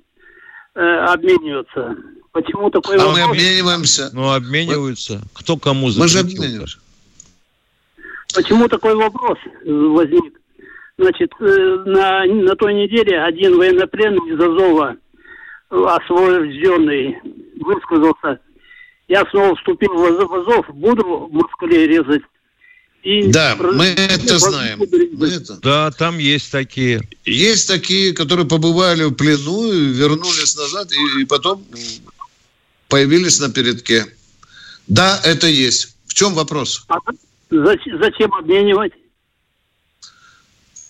э, 0.75 0.79
обмениваться? 0.79 1.95
Почему 2.31 2.69
такой 2.69 2.95
а 2.95 2.99
вопрос? 2.99 3.17
мы 3.17 3.23
обмениваемся. 3.23 4.09
Ну, 4.13 4.31
обмениваются. 4.31 5.21
Кто 5.33 5.57
кому 5.57 5.89
запретил? 5.89 6.01
Мы 6.03 6.07
же 6.09 6.19
обмениваемся. 6.19 6.79
Почему 8.35 8.67
такой 8.67 8.95
вопрос 8.95 9.37
возник? 9.65 10.39
Значит, 10.97 11.31
э, 11.39 11.83
на, 11.85 12.25
на 12.25 12.55
той 12.55 12.75
неделе 12.75 13.19
один 13.19 13.57
военнопленный 13.57 14.33
из 14.33 14.39
Азова, 14.39 14.95
освобожденный, 15.69 17.17
высказался, 17.59 18.39
я 19.07 19.25
снова 19.31 19.55
вступил 19.55 19.93
в 19.93 20.33
Азов, 20.33 20.67
буду 20.69 21.29
москалей 21.31 21.87
резать 21.87 22.23
и 23.03 23.27
да, 23.27 23.57
мы 23.59 23.87
это 23.87 24.39
знаем. 24.39 24.79
Мы 24.79 25.27
это... 25.27 25.55
Да, 25.55 25.91
там 25.91 26.17
есть 26.17 26.49
такие. 26.51 27.01
Есть 27.25 27.67
такие, 27.67 28.13
которые 28.13 28.47
побывали 28.47 29.03
в 29.03 29.11
плену, 29.11 29.69
вернулись 29.71 30.55
назад 30.55 30.89
и, 30.93 31.21
и 31.21 31.25
потом 31.25 31.65
появились 32.87 33.39
на 33.39 33.49
передке. 33.49 34.05
Да, 34.87 35.19
это 35.25 35.47
есть. 35.47 35.95
В 36.07 36.13
чем 36.13 36.33
вопрос? 36.33 36.85
А 36.87 36.97
зачем, 37.49 37.99
зачем 37.99 38.33
обменивать? 38.33 38.93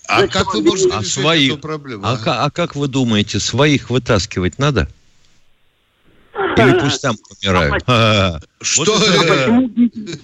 А 0.07 0.21
зачем 0.21 0.29
как 0.33 0.53
вы 0.53 0.61
можете 0.61 0.93
а 0.93 0.99
решить 0.99 1.13
своих, 1.13 1.53
эту 1.53 1.61
проблему? 1.61 2.05
А, 2.05 2.19
а? 2.25 2.45
а 2.45 2.51
как 2.51 2.75
вы 2.75 2.87
думаете, 2.87 3.39
своих 3.39 3.89
вытаскивать 3.89 4.59
надо? 4.59 4.87
Или 6.57 6.79
пусть 6.79 7.01
там 7.01 7.15
помирают. 7.17 7.83
А, 7.87 8.39
что? 8.61 8.93
почему, 8.95 9.69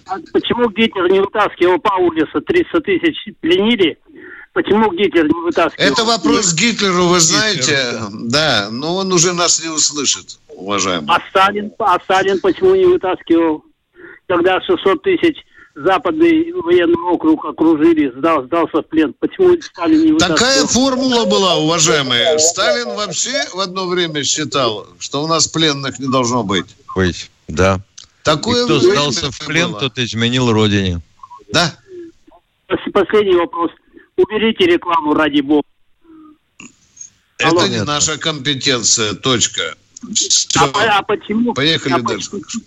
а 0.08 0.18
почему 0.32 0.70
Гитлер 0.70 1.12
не 1.12 1.20
вытаскивал 1.20 1.80
Паулиса? 1.80 2.42
300 2.42 2.82
тысяч 2.82 3.16
пленили. 3.40 3.98
Почему 4.54 4.92
Гитлер 4.92 5.26
не 5.26 5.42
вытаскивал? 5.42 5.92
Это 5.92 6.04
вопрос 6.04 6.54
Гитлеру, 6.54 7.06
вы 7.06 7.20
знаете. 7.20 7.78
Да, 8.12 8.70
но 8.72 8.96
он 8.98 9.12
уже 9.14 9.34
нас 9.34 9.64
не 9.64 9.70
услышит, 9.70 10.40
уважаемый. 10.50 11.08
А 11.10 11.22
Сталин, 11.30 11.72
а 11.80 12.00
Сталин 12.00 12.40
почему 12.40 12.76
не 12.76 12.86
вытаскивал? 12.86 13.64
Когда 14.28 14.62
600 14.62 15.02
тысяч 15.02 15.38
западный 15.84 16.52
военный 16.52 17.02
округ 17.12 17.46
окружили, 17.46 18.12
сдал, 18.18 18.44
сдался 18.46 18.82
в 18.82 18.88
плен. 18.88 19.14
Почему 19.20 19.60
Сталин 19.62 20.06
не 20.06 20.12
вытаскивал? 20.12 20.38
Такая 20.38 20.66
формула 20.66 21.26
была, 21.26 21.56
уважаемые. 21.58 22.38
Сталин 22.40 22.96
вообще 22.96 23.46
в 23.54 23.60
одно 23.60 23.88
время 23.88 24.24
считал, 24.24 24.88
что 25.00 25.24
у 25.24 25.28
нас 25.28 25.48
пленных 25.48 26.00
не 26.00 26.08
должно 26.08 26.44
быть. 26.44 26.66
Быть, 26.96 27.32
да. 27.48 27.80
Такое 28.24 28.64
И 28.64 28.66
кто 28.66 28.80
сдался 28.80 29.32
в 29.32 29.40
плен, 29.46 29.72
было. 29.72 29.80
тот 29.82 29.98
изменил 29.98 30.52
родине. 30.52 31.02
Да. 31.54 31.74
Последний 32.94 33.36
вопрос. 33.36 33.72
Уберите 34.18 34.66
рекламу 34.66 35.14
ради 35.14 35.42
бога. 35.42 35.64
Это 37.38 37.50
Алло. 37.52 37.68
не 37.68 37.84
наша 37.84 38.18
компетенция, 38.18 39.14
точка. 39.14 39.76
А, 40.58 40.98
а 40.98 41.02
почему? 41.04 41.54
Поехали 41.54 41.94
а 41.94 42.02
дальше. 42.02 42.32
Почему? 42.32 42.64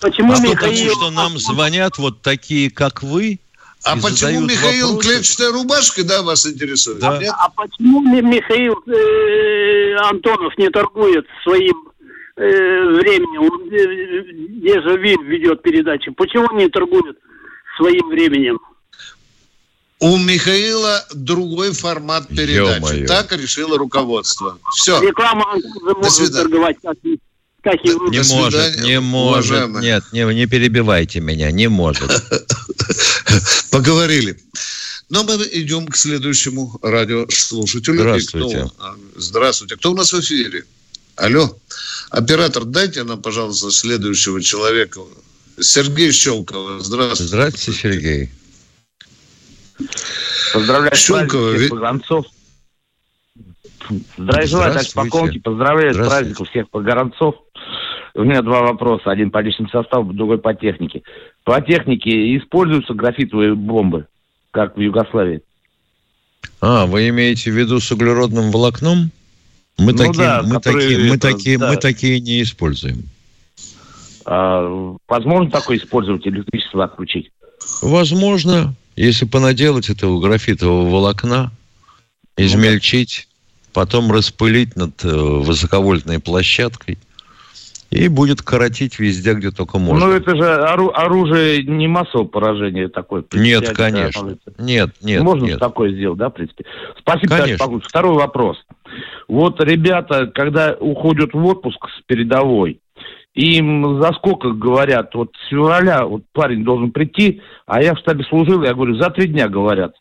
Почему 0.00 0.32
а 0.32 0.40
Михаил... 0.40 0.54
потому 0.54 0.90
что 0.90 1.10
нам 1.10 1.38
звонят 1.38 1.98
вот 1.98 2.20
такие, 2.20 2.70
как 2.70 3.02
вы, 3.02 3.38
А 3.84 3.96
почему 3.96 4.40
Михаил 4.40 4.94
вопросы. 4.94 5.08
клетчатая 5.08 5.52
рубашка, 5.52 6.04
да, 6.04 6.22
вас 6.22 6.46
интересует? 6.46 6.98
Да. 6.98 7.18
А, 7.18 7.46
а 7.46 7.48
почему 7.50 8.00
Михаил 8.00 8.74
э, 8.86 9.94
Антонов 10.08 10.56
не 10.58 10.68
торгует 10.70 11.26
своим 11.42 11.88
э, 12.36 12.42
временем? 12.42 13.42
Он 13.42 13.70
э, 13.70 14.60
дежавю 14.62 15.22
ведет 15.22 15.62
передачи. 15.62 16.10
Почему 16.10 16.46
он 16.50 16.58
не 16.58 16.68
торгует 16.68 17.16
своим 17.76 18.08
временем? 18.08 18.58
У 20.00 20.18
Михаила 20.18 21.04
другой 21.14 21.72
формат 21.72 22.28
передачи. 22.28 23.06
Так 23.06 23.32
решило 23.32 23.78
руководство. 23.78 24.58
Все. 24.74 25.00
Реклама 25.00 25.54
может 25.96 26.32
торговать 26.32 26.76
как 26.82 26.96
как 27.64 27.76
и 27.82 27.88
Не 27.88 28.22
может, 28.34 28.80
не 28.82 29.00
может. 29.00 29.50
Уважаемый. 29.50 29.82
Нет, 29.82 30.04
не, 30.12 30.22
не 30.34 30.46
перебивайте 30.46 31.20
меня, 31.20 31.50
не 31.50 31.68
может. 31.68 32.10
Поговорили. 33.70 34.38
Но 35.08 35.24
мы 35.24 35.34
идем 35.52 35.86
к 35.88 35.96
следующему 35.96 36.78
радиослушателю. 36.82 38.00
Здравствуйте. 38.00 38.58
Кто, 38.58 38.72
а, 38.78 38.96
здравствуйте. 39.16 39.76
Кто 39.76 39.92
у 39.92 39.96
нас 39.96 40.12
в 40.12 40.20
эфире? 40.20 40.64
Алло. 41.16 41.56
Оператор, 42.10 42.64
дайте 42.64 43.02
нам, 43.04 43.22
пожалуйста, 43.22 43.70
следующего 43.70 44.42
человека. 44.42 45.00
Сергей 45.58 46.12
Щелкова. 46.12 46.80
Здравствуйте. 46.80 47.28
Здравствуйте, 47.28 47.80
Сергей. 47.80 48.30
Поздравляю 50.52 50.96
Щелкова, 50.96 51.56
всех 51.56 51.70
погранцов. 51.70 52.26
Здравия 54.16 54.46
желаю, 54.46 54.74
так 54.74 54.82
спокойки. 54.84 55.38
Поздравляю 55.38 55.94
с 55.94 55.96
праздником 55.96 56.46
всех 56.46 56.70
погранцов. 56.70 57.34
У 58.14 58.22
меня 58.22 58.42
два 58.42 58.62
вопроса. 58.62 59.10
Один 59.10 59.30
по 59.30 59.40
личному 59.40 59.68
составу, 59.70 60.12
другой 60.12 60.38
по 60.38 60.54
технике. 60.54 61.02
По 61.42 61.60
технике 61.60 62.36
используются 62.36 62.94
графитовые 62.94 63.54
бомбы, 63.54 64.06
как 64.52 64.76
в 64.76 64.80
Югославии? 64.80 65.42
А, 66.60 66.86
вы 66.86 67.08
имеете 67.08 67.50
в 67.50 67.54
виду 67.54 67.80
с 67.80 67.90
углеродным 67.90 68.52
волокном? 68.52 69.10
Мы 69.78 69.92
ну, 69.92 69.98
такие, 69.98 70.18
да, 70.18 70.42
мы, 70.44 70.60
такие, 70.60 71.10
мы, 71.10 71.18
такие, 71.18 71.58
да. 71.58 71.70
мы 71.70 71.76
такие 71.76 72.20
не 72.20 72.42
используем. 72.42 73.02
А, 74.24 74.96
возможно 75.08 75.50
такое 75.50 75.78
использовать, 75.78 76.24
электричество 76.26 76.84
отключить? 76.84 77.32
Возможно, 77.82 78.74
если 78.94 79.24
понаделать 79.24 79.90
этого 79.90 80.20
графитового 80.20 80.88
волокна, 80.88 81.50
измельчить, 82.36 83.26
потом 83.72 84.12
распылить 84.12 84.76
над 84.76 85.04
э, 85.04 85.08
высоковольтной 85.08 86.20
площадкой– 86.20 86.98
и 87.94 88.08
будет 88.08 88.42
коротить 88.42 88.98
везде, 88.98 89.34
где 89.34 89.50
только 89.50 89.78
можно. 89.78 90.06
Ну, 90.06 90.12
это 90.12 90.34
же 90.36 90.54
оружие 90.54 91.62
не 91.62 91.86
массового 91.86 92.26
поражения 92.26 92.88
такое. 92.88 93.24
Нет, 93.32 93.70
конечно. 93.70 94.36
Нет, 94.58 94.90
нет, 95.00 95.22
Можно 95.22 95.44
нет. 95.44 95.60
такое 95.60 95.92
сделать, 95.92 96.18
да, 96.18 96.28
в 96.28 96.32
принципе? 96.32 96.64
Спасибо, 96.98 97.36
конечно. 97.36 97.80
Второй 97.80 98.14
вопрос. 98.14 98.56
Вот 99.28 99.62
ребята, 99.62 100.26
когда 100.26 100.76
уходят 100.78 101.32
в 101.32 101.44
отпуск 101.44 101.86
с 101.96 102.02
передовой, 102.06 102.80
им 103.34 104.00
за 104.00 104.12
сколько 104.12 104.50
говорят, 104.50 105.14
вот 105.14 105.30
с 105.46 105.50
февраля 105.50 106.04
вот 106.04 106.22
парень 106.32 106.64
должен 106.64 106.90
прийти, 106.90 107.42
а 107.66 107.82
я 107.82 107.94
в 107.94 107.98
штабе 107.98 108.24
служил, 108.24 108.62
я 108.62 108.74
говорю, 108.74 108.96
за 108.96 109.10
три 109.10 109.28
дня 109.28 109.48
говорят 109.48 109.94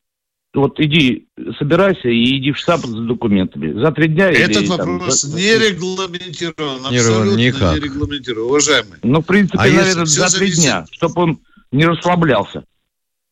вот 0.54 0.80
иди, 0.80 1.28
собирайся 1.58 2.10
и 2.10 2.38
иди 2.38 2.52
в 2.52 2.58
штаб 2.58 2.86
за 2.86 3.02
документами. 3.02 3.80
За 3.82 3.92
три 3.92 4.08
дня 4.08 4.30
Этот 4.30 4.64
или, 4.64 4.68
вопрос 4.68 5.22
там, 5.22 5.36
не 5.36 5.58
регламентирован, 5.58 6.86
абсолютно 6.86 7.38
никак. 7.38 7.74
не 7.74 7.80
регламентирован, 7.80 8.48
уважаемый. 8.48 9.00
Ну, 9.02 9.22
в 9.22 9.26
принципе, 9.26 9.58
а 9.60 9.68
наверное, 9.68 10.06
за 10.06 10.38
три 10.38 10.52
дня, 10.52 10.86
чтобы 10.92 11.22
он 11.22 11.40
не 11.72 11.86
расслаблялся. 11.86 12.64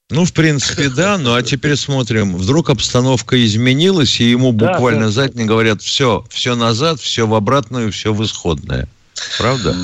Ну, 0.09 0.25
в 0.25 0.33
принципе, 0.33 0.89
да. 0.89 1.17
Ну, 1.17 1.33
а 1.33 1.41
теперь 1.41 1.77
смотрим. 1.77 2.35
Вдруг 2.35 2.69
обстановка 2.69 3.43
изменилась, 3.45 4.19
и 4.19 4.25
ему 4.25 4.51
буквально 4.51 5.01
да, 5.01 5.05
да. 5.05 5.11
за 5.11 5.29
день 5.29 5.45
говорят, 5.45 5.81
все, 5.81 6.25
все 6.29 6.55
назад, 6.55 6.99
все 6.99 7.25
в 7.25 7.33
обратную, 7.33 7.91
все 7.91 8.13
в 8.13 8.21
исходное. 8.23 8.89
Правда? 9.37 9.75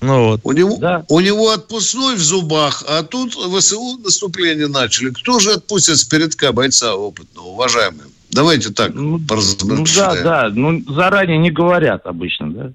Ну, 0.00 0.28
вот. 0.28 0.40
у, 0.44 0.52
него, 0.52 0.76
да. 0.78 1.04
у 1.08 1.20
него 1.20 1.50
отпускной 1.50 2.14
в 2.14 2.20
зубах, 2.20 2.84
а 2.88 3.02
тут 3.02 3.34
ВСУ 3.34 3.98
наступление 3.98 4.66
начали. 4.66 5.10
Кто 5.10 5.38
же 5.38 5.52
отпустит 5.52 5.98
с 5.98 6.04
передка 6.04 6.52
бойца 6.52 6.94
опытного, 6.94 7.48
уважаемый? 7.48 8.06
Давайте 8.30 8.70
так 8.70 8.94
ну, 8.94 9.18
Ну 9.18 9.84
да, 9.96 10.22
да. 10.22 10.50
Ну, 10.54 10.82
заранее 10.88 11.38
не 11.38 11.50
говорят 11.50 12.06
обычно, 12.06 12.50
да? 12.50 12.72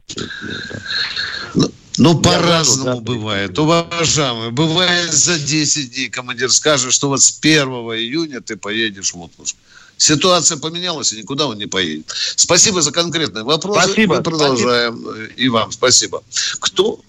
Ну, 1.56 1.72
ну 1.98 2.20
по-разному 2.20 2.98
да, 2.98 3.02
бывает. 3.02 3.58
Уважаемый, 3.58 4.52
бывает 4.52 5.14
за 5.14 5.40
10 5.40 5.94
дней 5.94 6.10
командир 6.10 6.52
скажет, 6.52 6.94
что 6.94 7.08
вот 7.08 7.22
с 7.22 7.40
1 7.42 7.68
июня 7.68 8.42
ты 8.42 8.58
поедешь 8.58 9.14
в 9.14 9.20
отпуск. 9.20 9.56
Ситуация 9.98 10.58
поменялась, 10.58 11.14
и 11.14 11.18
никуда 11.18 11.48
он 11.48 11.58
не 11.58 11.68
поедет. 11.68 12.12
Спасибо 12.36 12.82
за 12.82 12.92
конкретные 12.92 13.46
вопросы. 13.46 13.88
Спасибо. 13.88 14.18
Мы 14.18 14.24
продолжаем. 14.24 15.00
Спасибо. 15.00 15.34
И 15.38 15.50
вам 15.50 15.72
спасибо. 15.72 16.24
Кто 16.60 17.00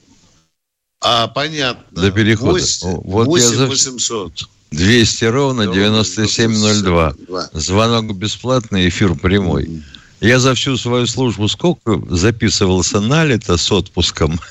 а, 1.09 1.29
понятно. 1.29 2.03
До 2.03 2.11
перехода. 2.11 2.53
8, 2.53 2.88
вот 3.05 3.27
8 3.27 3.47
я 3.47 3.57
за... 3.57 3.66
800. 3.66 4.49
200 4.73 5.25
ровно 5.27 5.66
9702. 5.69 7.14
Звонок 7.53 8.16
бесплатный, 8.16 8.88
эфир 8.88 9.14
прямой. 9.14 9.85
Я 10.21 10.40
за 10.40 10.55
всю 10.55 10.77
свою 10.77 11.07
службу 11.07 11.47
сколько 11.49 12.03
записывался 12.11 13.01
на 13.01 13.25
лето 13.25 13.57
с 13.57 13.71
отпуском? 13.71 14.40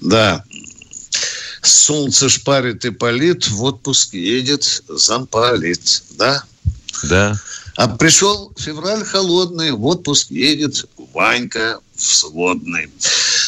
Да. 0.00 0.44
Солнце 1.62 2.28
шпарит 2.28 2.84
и 2.84 2.90
палит, 2.90 3.48
в 3.48 3.62
отпуск 3.62 4.12
едет 4.12 4.82
замполит. 4.88 6.02
Да? 6.18 6.42
Да. 7.04 7.40
А 7.76 7.88
пришел 7.88 8.52
февраль 8.58 9.04
холодный, 9.04 9.72
в 9.72 9.84
отпуск 9.86 10.30
едет 10.30 10.86
Ванька 11.14 11.80
сводный. 11.96 12.88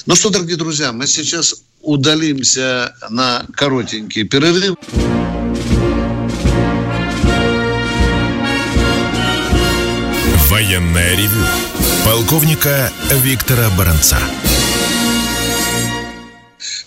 Ну 0.07 0.15
что, 0.15 0.31
дорогие 0.31 0.57
друзья, 0.57 0.93
мы 0.93 1.07
сейчас 1.07 1.65
удалимся 1.81 2.95
на 3.11 3.47
коротенький 3.55 4.25
перерыв. 4.25 4.77
Военная 10.49 11.17
ревю. 11.17 11.45
Полковника 12.05 12.91
Виктора 13.11 13.69
Баранца. 13.77 14.19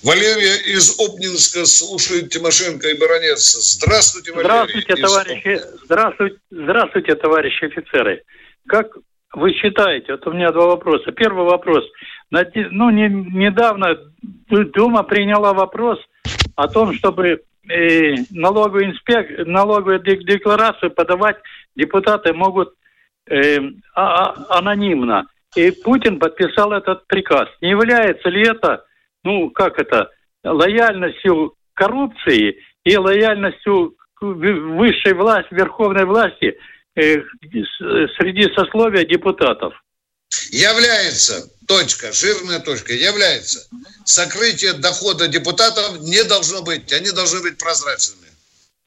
Валерия 0.02 0.56
из 0.78 0.98
Обнинска 0.98 1.66
слушает 1.66 2.30
Тимошенко 2.30 2.88
и 2.88 2.98
Баранец. 2.98 3.52
Здравствуйте, 3.52 4.32
Валерий. 4.32 4.50
Здравствуйте, 4.50 4.96
товарищи. 4.96 5.62
Здравствуйте, 5.84 6.36
здравствуйте, 6.50 7.16
товарищи 7.16 7.66
офицеры. 7.66 8.24
Как 8.68 8.88
вы 9.34 9.54
считаете, 9.54 10.14
вот 10.14 10.28
у 10.28 10.34
меня 10.34 10.52
два 10.52 10.68
вопроса. 10.68 11.12
Первый 11.12 11.46
вопрос. 11.46 11.84
Ну, 12.32 12.90
не, 12.90 13.08
недавно 13.10 13.98
Дума 14.50 15.04
приняла 15.04 15.54
вопрос 15.54 16.00
о 16.56 16.68
том, 16.68 16.94
чтобы 16.94 17.42
э, 17.70 18.16
налоговую, 18.32 18.92
инспек... 18.92 19.48
налоговую 19.48 20.00
декларацию 20.00 20.92
подавать 20.92 21.38
депутаты 21.76 22.34
могут 22.34 22.74
э, 23.30 23.60
а, 23.96 24.32
а, 24.32 24.58
анонимно. 24.58 25.28
И 25.56 25.72
Путин 25.72 26.20
подписал 26.20 26.74
этот 26.74 27.06
приказ. 27.08 27.48
Не 27.62 27.70
является 27.70 28.30
ли 28.30 28.48
это, 28.48 28.86
ну, 29.24 29.50
как 29.50 29.80
это, 29.80 30.10
лояльностью 30.44 31.54
коррупции 31.74 32.58
и 32.84 32.98
лояльностью 32.98 33.96
высшей 34.22 35.14
власти, 35.14 35.54
верховной 35.54 36.06
власти 36.06 36.58
среди 36.96 38.54
сословия 38.56 39.06
депутатов? 39.06 39.74
Является 40.52 41.50
точка, 41.68 42.12
жирная 42.12 42.60
точка, 42.60 42.94
является. 42.94 43.68
Сокрытие 44.06 44.74
дохода 44.74 45.28
депутатов 45.28 46.02
не 46.02 46.24
должно 46.24 46.62
быть, 46.62 46.92
они 46.94 47.12
должны 47.12 47.42
быть 47.42 47.58
прозрачными. 47.58 48.30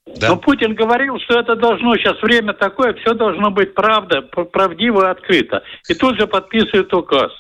Да. 0.07 0.31
Но 0.31 0.37
Путин 0.37 0.75
говорил, 0.75 1.19
что 1.21 1.39
это 1.39 1.55
должно, 1.55 1.97
сейчас 1.97 2.21
время 2.23 2.55
такое, 2.55 2.93
все 2.95 3.15
должно 3.15 3.51
быть 3.51 3.73
правда, 3.75 4.21
правдиво 4.23 5.07
и 5.07 5.11
открыто. 5.11 5.63
И 5.89 5.95
тут 5.95 6.19
же 6.19 6.27
подписывает 6.27 6.93
указ. 6.93 7.31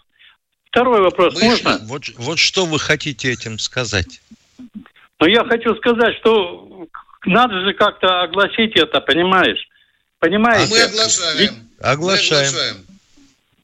Второй 0.66 1.02
вопрос, 1.02 1.34
Мы 1.34 1.50
можно? 1.50 1.78
Вот, 1.82 2.02
вот 2.16 2.38
что 2.38 2.64
вы 2.64 2.78
хотите 2.78 3.32
этим 3.32 3.58
сказать? 3.58 4.20
Ну, 5.20 5.26
я 5.26 5.44
хочу 5.44 5.74
сказать, 5.76 6.16
что 6.20 6.86
надо 7.26 7.60
же 7.60 7.74
как-то 7.74 8.22
огласить 8.22 8.74
это, 8.76 9.00
понимаешь? 9.00 9.68
Понимаете? 10.22 10.72
А 10.72 10.76
мы 10.76 10.82
оглашаем. 10.84 11.38
Ведь... 11.38 11.52
Оглашаем. 11.80 12.52
Мы 12.52 12.60
оглашаем. 12.60 12.76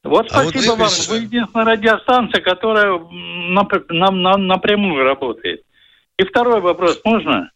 Вот 0.03 0.27
а 0.31 0.43
спасибо 0.43 0.71
вот 0.71 0.79
вам. 0.79 0.91
Вы 1.07 1.17
единственная 1.19 1.65
радиостанция, 1.65 2.41
которая 2.41 2.99
нам 3.87 4.21
на, 4.21 4.35
напрямую 4.35 5.05
работает. 5.05 5.61
И 6.17 6.23
второй 6.25 6.59
вопрос, 6.59 6.99
можно? 7.05 7.49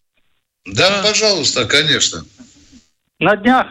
Да, 0.66 1.02
пожалуйста, 1.04 1.66
конечно. 1.66 2.24
На 3.20 3.36
днях 3.36 3.68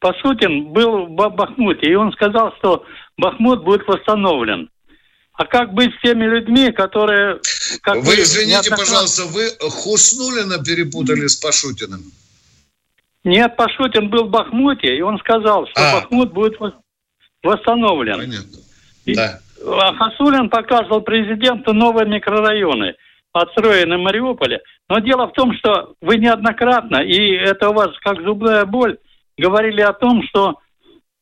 Пасутин 0.00 0.72
был 0.72 1.06
в 1.06 1.14
Бахмуте, 1.14 1.86
и 1.86 1.94
он 1.94 2.10
сказал, 2.10 2.52
что 2.58 2.84
Бахмут 3.16 3.62
будет 3.62 3.86
восстановлен. 3.86 4.70
А 5.34 5.46
как 5.46 5.72
быть 5.72 5.94
с 5.94 6.02
теми 6.02 6.24
людьми, 6.24 6.72
которые... 6.72 7.38
Как 7.80 7.98
вы, 7.98 8.02
вы 8.02 8.14
извините, 8.22 8.70
пожалуйста, 8.70 9.26
вы 9.26 9.50
Хуснулина 9.60 10.64
перепутали 10.64 11.28
с 11.28 11.36
Пашутиным? 11.36 12.02
Нет, 13.24 13.56
Пашутин 13.56 14.10
был 14.10 14.26
в 14.26 14.30
Бахмуте, 14.30 14.96
и 14.96 15.00
он 15.00 15.18
сказал, 15.18 15.66
что 15.68 15.80
а. 15.80 15.94
Бахмут 15.94 16.32
будет 16.32 16.58
восстановлен. 17.42 18.18
Понятно. 18.18 18.58
И, 19.06 19.14
да. 19.14 19.40
А 19.66 19.94
Хасулин 19.94 20.50
показывал 20.50 21.00
президенту 21.00 21.72
новые 21.72 22.06
микрорайоны, 22.06 22.94
отстроенные 23.32 23.98
в 23.98 24.02
Мариуполе. 24.02 24.60
Но 24.88 24.98
дело 24.98 25.28
в 25.28 25.32
том, 25.32 25.54
что 25.54 25.94
вы 26.02 26.18
неоднократно, 26.18 26.98
и 26.98 27.32
это 27.32 27.70
у 27.70 27.72
вас 27.72 27.90
как 28.00 28.20
зубная 28.22 28.66
боль, 28.66 28.98
говорили 29.38 29.80
о 29.80 29.94
том, 29.94 30.22
что 30.28 30.58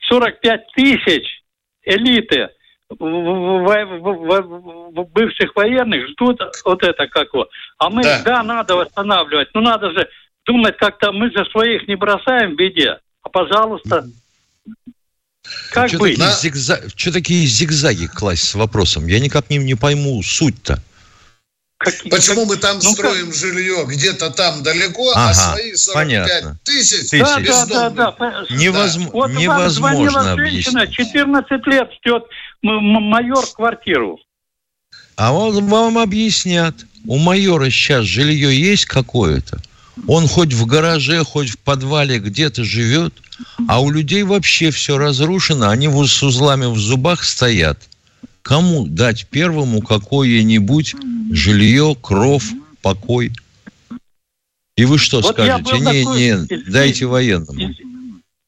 45 0.09 0.73
тысяч 0.75 1.43
элиты 1.85 2.51
бывших 5.15 5.57
военных 5.57 6.09
ждут 6.11 6.41
вот 6.65 6.83
это 6.83 7.07
как 7.07 7.33
вот. 7.33 7.49
А 7.79 7.89
мы, 7.89 8.03
да. 8.03 8.23
да, 8.25 8.43
надо 8.43 8.77
восстанавливать, 8.77 9.49
но 9.55 9.63
надо 9.63 9.91
же 9.93 10.09
думать 10.47 10.77
как-то, 10.77 11.13
мы 11.13 11.31
же 11.31 11.45
своих 11.51 11.87
не 11.89 11.97
бросаем 11.97 12.53
в 12.53 12.57
беде. 12.57 12.99
А 13.23 13.29
пожалуйста, 13.29 14.07
как 15.71 15.89
что 15.89 15.99
быть? 15.99 16.19
Такие 16.19 16.37
зигзаг... 16.41 16.85
Что 16.95 17.13
такие 17.13 17.47
зигзаги 17.47 18.07
класть 18.07 18.45
с 18.45 18.55
вопросом? 18.55 19.07
Я 19.07 19.21
никак 19.21 19.51
не, 19.51 19.59
не 19.59 19.75
пойму 19.75 20.23
суть-то. 20.23 20.83
Какие, 21.79 22.11
Почему 22.11 22.43
как... 22.43 22.49
мы 22.49 22.57
там 22.59 22.77
ну, 22.77 22.93
строим 22.93 23.27
как... 23.27 23.35
жилье 23.35 23.85
где-то 23.87 24.31
там 24.31 24.63
далеко, 24.63 25.11
а 25.11 25.31
ага, 25.31 25.31
а 25.31 25.35
свои 25.35 25.75
45 25.75 25.95
понятно. 25.95 26.59
тысяч, 26.63 27.11
тысяч. 27.11 27.21
Да, 27.49 27.67
да, 27.67 27.91
да, 27.91 28.15
да. 28.19 28.47
Невозм... 28.51 29.11
Вот 29.11 29.33
невозможно 29.33 30.37
женщина, 30.37 30.87
14 30.87 31.67
лет 31.67 31.91
ждет 32.01 32.25
майор 32.63 33.45
квартиру. 33.53 34.21
А 35.17 35.33
вот 35.33 35.61
вам 35.63 35.99
объяснят. 35.99 36.75
У 37.05 37.19
майора 37.19 37.69
сейчас 37.69 38.05
жилье 38.05 38.57
есть 38.57 38.85
какое-то? 38.85 39.59
Он 40.07 40.27
хоть 40.27 40.53
в 40.53 40.67
гараже, 40.67 41.23
хоть 41.25 41.51
в 41.51 41.59
подвале 41.59 42.19
где-то 42.19 42.65
живет, 42.65 43.13
а 43.69 43.81
у 43.81 43.91
людей 43.91 44.23
вообще 44.23 44.71
все 44.71 44.99
разрушено, 44.99 45.69
они 45.69 45.89
с 45.89 46.23
узлами 46.23 46.67
в 46.67 46.79
зубах 46.79 47.25
стоят. 47.25 47.79
Кому 48.43 48.87
дать 48.87 49.27
первому 49.29 49.83
какое-нибудь 49.83 50.95
жилье, 51.31 51.97
кров, 52.01 52.45
покой? 52.81 53.33
И 54.77 54.85
вы 54.85 54.99
что 54.99 55.21
вот 55.21 55.35
скажете? 55.35 55.79
Не, 55.79 56.03
такой... 56.03 56.19
не, 56.19 56.71
дайте 56.71 57.07
военному. 57.07 57.75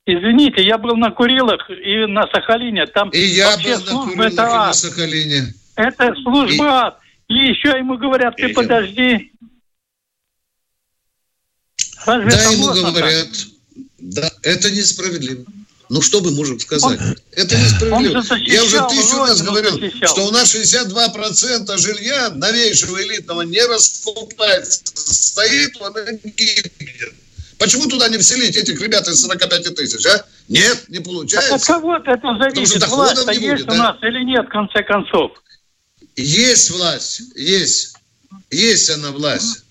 Извините, 0.06 0.62
я 0.64 0.76
был 0.78 0.96
на 0.96 1.10
Курилах 1.10 1.70
и 1.70 2.06
на 2.06 2.26
Сахалине. 2.26 2.86
Там 2.86 3.10
и 3.10 3.18
я 3.18 3.56
был 3.56 3.78
на 3.78 4.04
Курилах 4.04 4.32
это 4.32 4.42
и 4.42 4.46
на 4.46 4.72
Сахалине. 4.72 5.54
Это 5.76 6.14
служба. 6.22 6.98
И, 7.28 7.34
и 7.34 7.48
еще 7.48 7.68
ему 7.78 7.96
говорят, 7.96 8.36
ты 8.36 8.50
и 8.50 8.52
подожди. 8.52 9.32
Разве 12.06 12.30
да, 12.30 12.50
ему 12.50 12.66
говорят, 12.66 13.28
так? 13.30 13.82
да, 13.98 14.32
это 14.42 14.70
несправедливо. 14.70 15.44
Ну, 15.90 16.00
что 16.00 16.20
мы 16.20 16.30
можем 16.30 16.58
сказать? 16.60 16.98
Он, 16.98 17.16
это 17.32 17.56
несправедливо. 17.56 18.22
Защищал, 18.22 18.54
Я 18.54 18.64
уже 18.64 18.88
тысячу 18.88 19.18
раз 19.18 19.42
говорил, 19.42 19.78
защищал. 19.78 20.08
что 20.08 20.26
у 20.26 20.30
нас 20.30 20.54
62% 20.54 21.78
жилья 21.78 22.30
новейшего 22.30 23.02
элитного 23.02 23.42
не 23.42 23.62
раскупается. 23.64 24.80
Стоит, 24.94 25.76
он 25.80 25.94
гибнет. 26.24 27.14
Почему 27.58 27.86
туда 27.86 28.08
не 28.08 28.18
вселить 28.18 28.56
этих 28.56 28.80
ребят 28.80 29.06
из 29.08 29.20
45 29.20 29.74
тысяч, 29.74 30.04
а? 30.06 30.24
Нет, 30.48 30.88
не 30.88 31.00
получается. 31.00 31.54
От 31.54 31.64
кого-то 31.64 32.10
это 32.10 32.36
зависит, 32.38 32.86
власть 32.88 33.26
не 33.26 33.46
есть 33.46 33.64
да? 33.64 33.72
у 33.72 33.76
нас 33.76 33.96
или 34.02 34.24
нет, 34.24 34.46
в 34.46 34.48
конце 34.48 34.82
концов? 34.82 35.32
Есть 36.16 36.70
власть, 36.70 37.22
есть. 37.34 37.94
Есть 38.50 38.90
она 38.90 39.10
власть. 39.10 39.63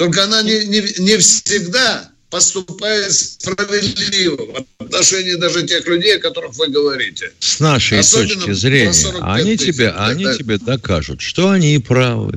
Только 0.00 0.24
она 0.24 0.42
не, 0.42 0.64
не, 0.64 0.80
не 0.98 1.18
всегда 1.18 2.08
поступает 2.30 3.12
справедливо 3.12 4.64
в 4.78 4.82
отношении 4.82 5.34
даже 5.34 5.66
тех 5.66 5.86
людей, 5.86 6.16
о 6.16 6.20
которых 6.20 6.54
вы 6.56 6.68
говорите. 6.68 7.30
С 7.38 7.60
нашей 7.60 7.98
Особенно 7.98 8.36
точки 8.36 8.52
зрения, 8.52 9.20
они, 9.20 9.58
тысяч, 9.58 9.76
тебе, 9.76 9.92
да, 9.92 10.06
они 10.06 10.24
да. 10.24 10.34
тебе 10.38 10.56
докажут, 10.56 11.20
что 11.20 11.50
они 11.50 11.74
и 11.74 11.78
правы. 11.78 12.32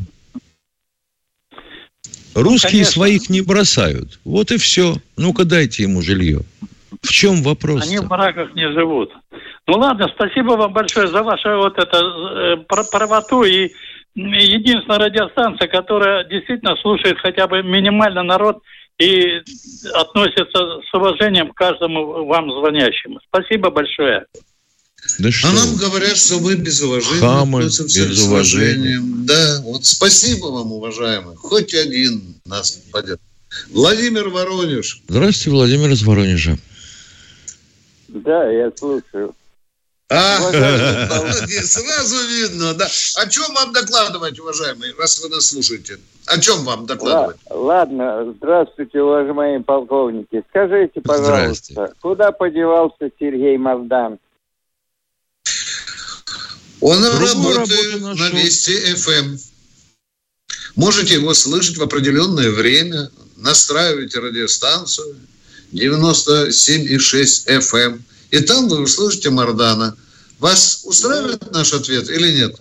Русские 2.36 2.72
Конечно. 2.72 2.92
своих 2.92 3.30
не 3.30 3.40
бросают. 3.40 4.20
Вот 4.26 4.52
и 4.52 4.58
все. 4.58 4.98
Ну-ка 5.16 5.46
дайте 5.46 5.84
ему 5.84 6.02
жилье. 6.02 6.42
В 7.02 7.08
чем 7.14 7.44
вопрос? 7.44 7.84
Они 7.84 8.00
в 8.00 8.10
бараках 8.10 8.54
не 8.56 8.70
живут. 8.74 9.10
Ну 9.68 9.78
ладно, 9.78 10.10
спасибо 10.14 10.58
вам 10.58 10.74
большое 10.74 11.08
за 11.08 11.24
вашу 11.24 11.48
вот 11.60 11.78
это 11.78 11.98
э, 11.98 12.58
правоту 12.92 13.46
и 13.46 13.72
единственная 14.16 15.00
радиостанция, 15.00 15.68
которая 15.68 16.24
действительно 16.26 16.76
слушает 16.78 17.18
хотя 17.20 17.48
бы 17.48 17.64
минимально 17.64 18.24
народ 18.24 18.62
и 19.00 19.42
относится 19.94 20.82
с 20.90 20.94
уважением 20.94 21.52
к 21.52 21.56
каждому 21.56 22.26
вам 22.26 22.52
звонящему. 22.52 23.20
Спасибо 23.28 23.70
большое. 23.72 24.26
Да 25.20 25.32
что? 25.32 25.50
А 25.50 25.54
нам 25.54 25.76
говорят, 25.76 26.16
что 26.16 26.40
мы 26.40 26.56
без 26.56 26.82
уважения 26.82 27.20
Хамы, 27.20 27.60
относимся 27.60 28.08
без 28.08 28.20
с 28.20 28.28
уважением. 28.28 29.26
Да, 29.26 29.62
вот 29.64 29.86
спасибо 29.86 30.46
вам, 30.46 30.72
уважаемый. 30.72 31.36
Хоть 31.36 31.74
один 31.74 32.36
нас 32.46 32.72
поддержит. 32.92 33.20
Владимир 33.72 34.30
Воронеж. 34.30 35.02
Здравствуйте, 35.08 35.50
Владимир 35.52 35.92
из 35.92 36.04
Воронежа. 36.04 36.58
Да, 38.08 38.50
я 38.50 38.72
слушаю. 38.76 39.36
А, 40.10 40.40
сразу 40.42 42.28
видно, 42.28 42.74
да. 42.74 42.88
О 43.16 43.28
чем 43.28 43.54
вам 43.54 43.74
докладывать, 43.74 44.40
уважаемые, 44.40 44.94
раз 44.98 45.20
вы 45.20 45.30
нас 45.30 45.48
слушаете? 45.48 45.98
О 46.26 46.40
чем 46.40 46.64
вам 46.64 46.86
докладывать? 46.86 47.38
Ладно, 47.50 48.34
здравствуйте, 48.38 49.02
уважаемые 49.02 49.62
полковники. 49.62 50.44
Скажите, 50.50 51.02
пожалуйста, 51.02 51.94
куда 52.02 52.32
подевался 52.32 53.10
Сергей 53.20 53.58
Маздан? 53.58 54.20
Он 56.82 57.02
Другую 57.02 57.56
работает 57.56 58.02
на 58.02 58.30
Вести 58.30 58.94
ФМ. 58.96 59.38
Можете 60.76 61.16
его 61.16 61.34
слышать 61.34 61.78
в 61.78 61.84
определенное 61.84 62.52
время. 62.52 63.10
Настраивайте 63.38 64.20
радиостанцию 64.20 65.16
97,6 65.72 67.48
FM. 67.48 68.02
И 68.34 68.40
там 68.40 68.68
вы 68.68 68.82
услышите 68.82 69.30
Мардана. 69.30 69.96
Вас 70.40 70.84
устраивает 70.86 71.52
наш 71.52 71.72
ответ 71.72 72.10
или 72.10 72.32
нет? 72.32 72.56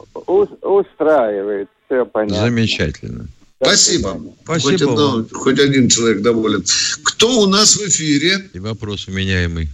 устраивает, 0.61 1.69
все 1.87 2.05
понятно. 2.05 2.45
Замечательно. 2.45 3.27
Спасибо. 3.59 4.21
Спасибо. 4.45 4.71
Хоть, 4.71 4.83
одно, 4.83 5.25
хоть 5.33 5.59
один 5.59 5.89
человек 5.89 6.21
доволен. 6.21 6.63
Кто 7.05 7.41
у 7.41 7.47
нас 7.47 7.77
в 7.77 7.89
эфире? 7.89 8.51
И 8.53 8.59
вопрос 8.59 9.09
уменяемый. 9.09 9.69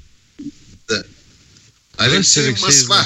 Да. 0.88 1.02
Алексей, 1.96 2.46
Алексей 2.46 2.64
Москва. 2.64 3.00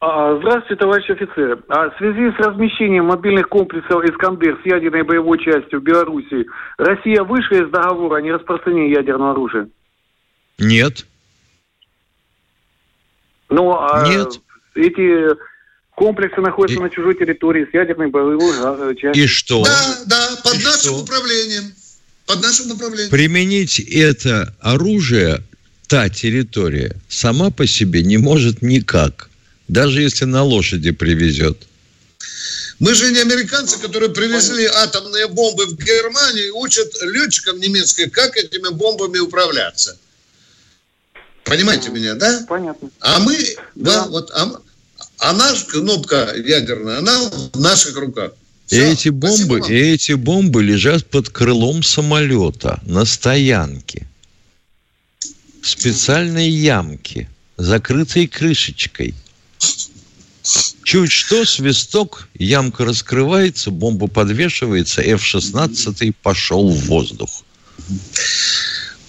А, 0.00 0.36
здравствуйте, 0.40 0.76
товарищи 0.76 1.12
офицеры. 1.12 1.58
А 1.68 1.88
в 1.88 1.96
связи 1.96 2.36
с 2.36 2.38
размещением 2.38 3.06
мобильных 3.06 3.48
комплексов 3.48 4.04
«Искандер» 4.04 4.60
с 4.62 4.66
ядерной 4.66 5.04
боевой 5.04 5.38
частью 5.38 5.80
в 5.80 5.82
Беларуси, 5.82 6.44
Россия 6.76 7.22
вышла 7.22 7.54
из 7.64 7.70
договора 7.70 8.16
о 8.16 8.20
нераспространении 8.20 8.94
ядерного 8.94 9.30
оружия? 9.30 9.68
Нет. 10.58 11.06
Но 13.52 13.64
ну, 13.64 13.78
а 13.78 14.08
Нет. 14.08 14.40
эти 14.74 15.36
комплексы 15.94 16.40
находятся 16.40 16.80
и... 16.80 16.82
на 16.82 16.88
чужой 16.88 17.14
территории 17.14 17.66
с 17.70 17.74
ядерной 17.74 18.08
боевой 18.08 18.54
э, 18.90 18.94
частью. 18.94 19.24
И 19.24 19.26
что? 19.26 19.62
Да, 19.62 19.98
да, 20.06 20.36
под 20.42 20.54
и 20.54 20.64
нашим 20.64 20.80
что? 20.80 21.02
управлением. 21.02 21.72
Под 22.26 22.42
нашим 22.42 22.70
управлением. 22.70 23.10
Применить 23.10 23.78
это 23.78 24.54
оружие, 24.60 25.42
та 25.86 26.08
территория, 26.08 26.96
сама 27.08 27.50
по 27.50 27.66
себе 27.66 28.02
не 28.02 28.16
может 28.16 28.62
никак. 28.62 29.28
Даже 29.68 30.00
если 30.00 30.24
на 30.24 30.42
лошади 30.42 30.90
привезет. 30.90 31.58
Мы 32.78 32.94
же 32.94 33.12
не 33.12 33.20
американцы, 33.20 33.78
которые 33.78 34.10
привезли 34.10 34.64
атомные 34.64 35.28
бомбы 35.28 35.66
в 35.66 35.76
Германию 35.76 36.46
и 36.46 36.50
учат 36.50 36.90
летчикам 37.02 37.60
немецких, 37.60 38.10
как 38.12 38.36
этими 38.36 38.70
бомбами 38.70 39.18
управляться. 39.18 39.98
Понимаете 41.44 41.88
а, 41.88 41.92
меня, 41.92 42.14
да? 42.14 42.44
Понятно. 42.48 42.90
А 43.00 43.18
мы, 43.20 43.36
да, 43.74 44.04
да 44.04 44.08
вот, 44.08 44.30
а, 44.32 44.52
а 45.18 45.32
наша 45.32 45.66
кнопка 45.66 46.34
ядерная, 46.36 46.98
она 46.98 47.30
в 47.52 47.58
наших 47.58 47.96
руках. 47.96 48.32
Все, 48.66 48.92
эти 48.92 49.08
бомбы, 49.10 49.60
эти 49.68 50.12
бомбы 50.12 50.62
лежат 50.62 51.08
под 51.10 51.28
крылом 51.28 51.82
самолета 51.82 52.80
на 52.86 53.04
стоянке. 53.04 54.06
В 55.60 55.68
специальной 55.68 56.48
ямке, 56.48 57.28
закрытой 57.56 58.26
крышечкой. 58.26 59.14
Чуть 60.82 61.12
что, 61.12 61.44
свисток, 61.44 62.28
ямка 62.34 62.84
раскрывается, 62.84 63.70
бомба 63.70 64.08
подвешивается, 64.08 65.02
F-16 65.02 66.14
пошел 66.22 66.68
в 66.68 66.86
воздух. 66.86 67.44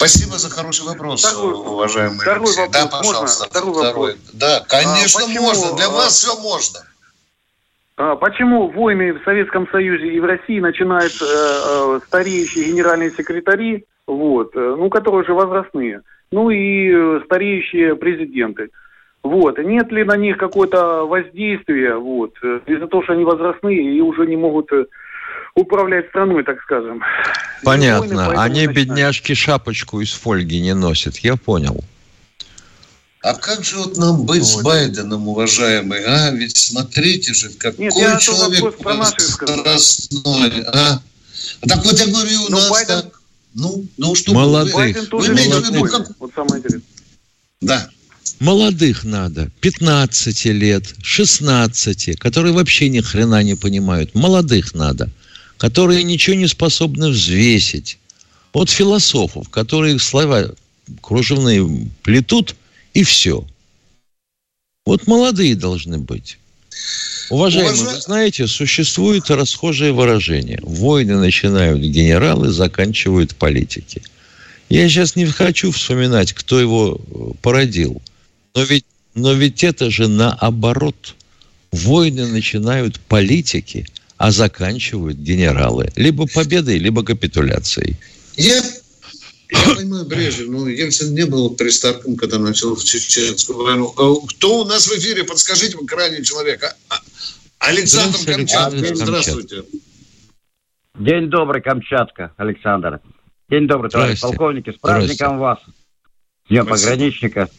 Спасибо 0.04 0.38
за 0.38 0.50
хороший 0.50 0.86
вопрос, 0.86 1.24
второй, 1.24 1.54
уважаемый 1.54 2.20
второй 2.20 2.40
Вопрос, 2.40 2.70
да, 2.74 2.88
пожалуйста. 2.92 3.22
Можно? 3.22 3.46
Второй, 3.48 3.74
второй. 3.74 4.12
вопрос. 4.12 4.32
Да, 4.34 4.60
конечно, 4.68 5.22
а, 5.24 5.42
можно. 5.42 5.78
Для 5.78 5.90
вас 5.90 6.12
все 6.20 6.36
можно. 6.42 6.80
А 7.96 8.16
почему 8.18 8.68
войны 8.68 9.14
в 9.14 9.24
Советском 9.24 9.66
Союзе 9.72 10.08
и 10.10 10.20
в 10.20 10.26
России 10.26 10.60
начинают 10.60 11.14
э, 11.22 11.26
э, 11.26 12.00
стареющие 12.06 12.66
генеральные 12.66 13.12
секретари, 13.12 13.86
вот, 14.06 14.54
э, 14.58 14.76
ну, 14.78 14.90
которые 14.90 15.22
уже 15.22 15.34
возрастные, 15.34 16.02
ну 16.34 16.50
и 16.50 16.92
э, 16.92 17.22
стареющие 17.24 17.96
президенты. 17.96 18.72
Вот. 19.24 19.58
Нет 19.58 19.90
ли 19.94 20.04
на 20.04 20.18
них 20.18 20.36
какое-то 20.38 21.08
воздействие, 21.08 21.96
вот, 21.96 22.34
э, 22.44 22.60
из-за 22.66 22.88
того, 22.88 23.04
что 23.04 23.14
они 23.14 23.24
возрастные 23.24 23.96
и 23.96 24.02
уже 24.02 24.28
не 24.28 24.36
могут 24.36 24.70
э, 24.74 24.86
управлять 25.56 26.10
страной, 26.10 26.44
так 26.44 26.62
скажем. 26.64 27.02
Понятно. 27.64 28.28
Войны, 28.28 28.40
они, 28.40 28.68
бедняжки, 28.68 29.34
шапочку 29.34 30.02
из 30.02 30.12
фольги 30.12 30.60
не 30.60 30.74
носят, 30.74 31.18
я 31.18 31.36
понял. 31.36 31.84
А 33.22 33.36
как 33.36 33.64
же 33.64 33.78
вот 33.78 33.98
нам 33.98 34.26
быть 34.26 34.42
вот. 34.42 34.60
с 34.60 34.62
Байденом, 34.62 35.30
уважаемый, 35.30 36.04
а? 36.06 36.32
Ведь 36.32 36.58
смотрите 36.58 37.34
же, 37.34 37.50
какой 37.52 37.86
Нет, 37.86 37.96
я 37.96 38.18
человек 38.18 38.76
скоростной, 39.20 40.64
а? 40.68 41.02
Так 41.68 41.86
вот 41.86 41.98
я 41.98 42.08
говорю, 42.08 42.44
у 42.44 42.50
Но 42.50 42.58
нас 42.58 42.70
Байден... 42.70 43.02
так. 43.02 43.22
Ну, 43.54 43.86
ну 43.98 44.16
что 44.16 44.34
Молодых. 44.34 44.74
Байден 44.74 45.06
тоже 45.06 45.32
вы 45.32 45.38
имеете 45.38 45.60
в 45.60 45.70
виду, 45.70 45.86
как... 45.86 46.08
Вот 46.20 46.32
самое 46.36 46.58
интересное. 46.58 46.82
Да. 47.62 47.90
Молодых 48.40 49.06
надо, 49.06 49.50
15 49.62 50.46
лет, 50.46 50.94
16, 51.02 52.20
которые 52.20 52.54
вообще 52.54 52.90
ни 52.90 53.00
хрена 53.00 53.42
не 53.44 53.56
понимают. 53.56 54.16
Молодых 54.16 54.74
надо, 54.74 55.10
которые 55.58 56.04
ничего 56.04 56.36
не 56.36 56.48
способны 56.48 57.10
взвесить. 57.10 57.98
Вот 58.54 58.70
философов, 58.70 59.50
которые 59.50 60.00
слова 60.00 60.52
кружевные 61.02 61.88
плетут, 62.04 62.56
и 62.94 63.04
все. 63.04 63.46
Вот 64.86 65.08
молодые 65.08 65.56
должны 65.56 65.98
быть. 65.98 66.38
Уважаемые, 67.30 67.74
Уважа... 67.74 67.96
вы 67.96 68.02
знаете, 68.02 68.48
существует 68.48 69.30
расхожее 69.30 69.94
выражение. 69.94 70.60
Войны 70.62 71.16
начинают 71.18 71.80
генералы, 71.80 72.52
заканчивают 72.52 73.36
политики. 73.36 74.04
Я 74.70 74.88
сейчас 74.90 75.16
не 75.16 75.26
хочу 75.26 75.72
вспоминать, 75.72 76.34
кто 76.34 76.60
его 76.60 77.00
э, 77.00 77.32
породил. 77.42 78.02
Но 78.56 78.64
ведь, 78.64 78.86
но 79.16 79.34
ведь 79.34 79.64
это 79.64 79.90
же 79.90 80.08
наоборот. 80.08 81.16
Войны 81.72 82.28
начинают 82.28 83.00
политики, 83.00 83.88
а 84.24 84.32
заканчивают 84.32 85.18
генералы. 85.18 85.92
Либо 85.98 86.28
победой, 86.28 86.78
либо 86.78 87.04
капитуляцией. 87.04 87.98
Я 88.38 88.56
я 89.50 89.76
понимаю, 89.76 90.06
Брежнев, 90.06 90.48
но 90.48 90.70
Ельцин 90.70 91.14
не 91.14 91.26
был 91.26 91.50
пристарком, 91.50 92.16
когда 92.16 92.40
начал 92.40 92.74
в 92.74 92.86
чеченскую 92.86 93.62
войну. 93.66 93.94
А 93.98 94.28
кто 94.30 94.62
у 94.62 94.64
нас 94.66 94.88
в 94.88 94.98
эфире? 94.98 95.26
Подскажите, 95.26 95.78
крайний 95.86 96.24
человек. 96.24 96.64
А, 96.64 96.74
а, 96.88 97.02
Александр 97.68 98.18
Камчатка. 98.26 98.96
Здравствуйте. 98.96 99.64
День 100.98 101.30
добрый, 101.30 101.62
Камчатка, 101.62 102.32
Александр. 102.38 103.02
День 103.50 103.68
добрый, 103.68 103.92
товарищ 103.92 104.22
полковники. 104.22 104.72
С 104.72 104.78
праздником 104.78 105.38
вас. 105.38 105.60
Днем 106.48 106.66
пограничника. 106.66 107.50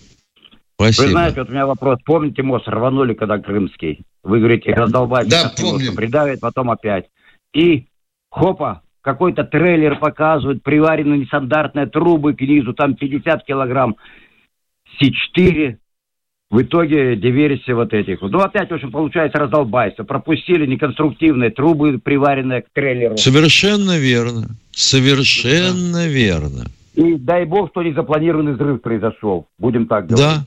Спасибо. 0.76 1.04
Вы 1.04 1.10
знаете, 1.12 1.40
вот 1.40 1.48
у 1.48 1.52
меня 1.52 1.66
вопрос. 1.66 1.98
Помните 2.04 2.42
мост 2.42 2.68
рванули, 2.68 3.14
когда 3.14 3.38
крымский? 3.38 4.04
Вы 4.22 4.38
говорите, 4.38 4.72
раздолбать. 4.72 5.28
Да, 5.28 5.52
помню. 5.60 5.94
Придавит, 5.94 6.40
потом 6.40 6.70
опять. 6.70 7.06
И 7.52 7.86
хопа, 8.30 8.82
какой-то 9.00 9.44
трейлер 9.44 9.98
показывают, 9.98 10.62
приварены 10.62 11.16
нестандартные 11.16 11.86
трубы 11.86 12.34
к 12.34 12.40
низу, 12.40 12.72
там 12.72 12.94
50 12.94 13.44
килограмм, 13.44 13.96
С4, 15.00 15.76
в 16.50 16.62
итоге 16.62 17.16
диверсия 17.16 17.74
вот 17.74 17.92
этих. 17.92 18.20
Ну, 18.22 18.38
опять, 18.38 18.70
в 18.70 18.74
общем, 18.74 18.92
получается 18.92 19.38
раздолбайство. 19.38 20.04
Пропустили 20.04 20.66
неконструктивные 20.66 21.50
трубы, 21.50 21.98
приваренные 21.98 22.62
к 22.62 22.66
трейлеру. 22.72 23.16
Совершенно 23.16 23.98
верно. 23.98 24.46
Совершенно 24.70 26.04
да. 26.04 26.06
верно. 26.06 26.64
И 26.94 27.16
дай 27.16 27.44
бог, 27.44 27.70
что 27.70 27.82
незапланированный 27.82 28.52
взрыв 28.52 28.82
произошел. 28.82 29.46
Будем 29.58 29.86
так 29.86 30.06
говорить. 30.06 30.24
Да, 30.24 30.46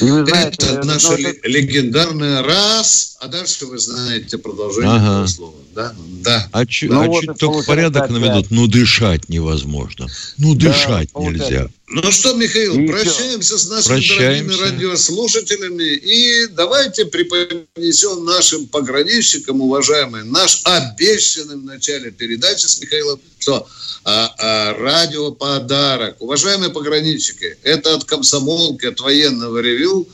и 0.00 0.04
вы 0.04 0.24
знаете, 0.26 0.66
это 0.66 0.86
наша 0.86 1.12
но... 1.12 1.28
легендарная 1.42 2.42
раз, 2.42 3.11
а 3.22 3.28
дальше 3.28 3.66
вы 3.66 3.78
знаете 3.78 4.36
продолжение 4.36 4.96
ага. 4.96 5.06
этого 5.06 5.26
слова. 5.28 5.54
Да? 5.76 5.94
Да. 6.24 6.48
А, 6.50 6.66
чуть, 6.66 6.90
ну, 6.90 7.02
а 7.02 7.06
вот 7.06 7.22
чуть 7.22 7.38
только 7.38 7.64
порядок 7.64 8.10
наведут, 8.10 8.50
ну 8.50 8.66
дышать 8.66 9.28
невозможно. 9.28 10.08
Ну 10.38 10.56
дышать 10.56 11.08
да, 11.14 11.20
нельзя. 11.20 11.68
Ну 11.86 12.10
что, 12.10 12.34
Михаил, 12.34 12.74
и 12.76 12.88
прощаемся 12.88 13.56
все. 13.56 13.58
с 13.58 13.68
нашими 13.68 13.94
прощаемся. 13.94 14.56
дорогими 14.56 14.70
радиослушателями 14.70 15.94
и 15.94 16.48
давайте 16.48 17.04
преподнесем 17.04 18.24
нашим 18.24 18.66
пограничникам, 18.66 19.60
уважаемые, 19.60 20.24
наш 20.24 20.60
обещанный 20.64 21.58
в 21.58 21.64
начале 21.64 22.10
передачи 22.10 22.66
с 22.66 22.80
Михаилом, 22.80 23.20
что 23.38 23.68
а, 24.04 24.34
а, 24.36 24.74
радиоподарок. 24.74 26.16
Уважаемые 26.20 26.70
пограничники, 26.70 27.56
это 27.62 27.94
от 27.94 28.02
комсомолки, 28.02 28.86
от 28.86 28.98
военного 28.98 29.58
ревю 29.58 30.08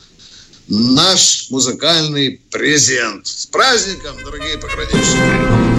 наш 0.69 1.47
музыкальный 1.49 2.39
презент. 2.51 3.25
С 3.27 3.45
праздником, 3.47 4.15
дорогие 4.23 4.57
пограничники! 4.57 5.69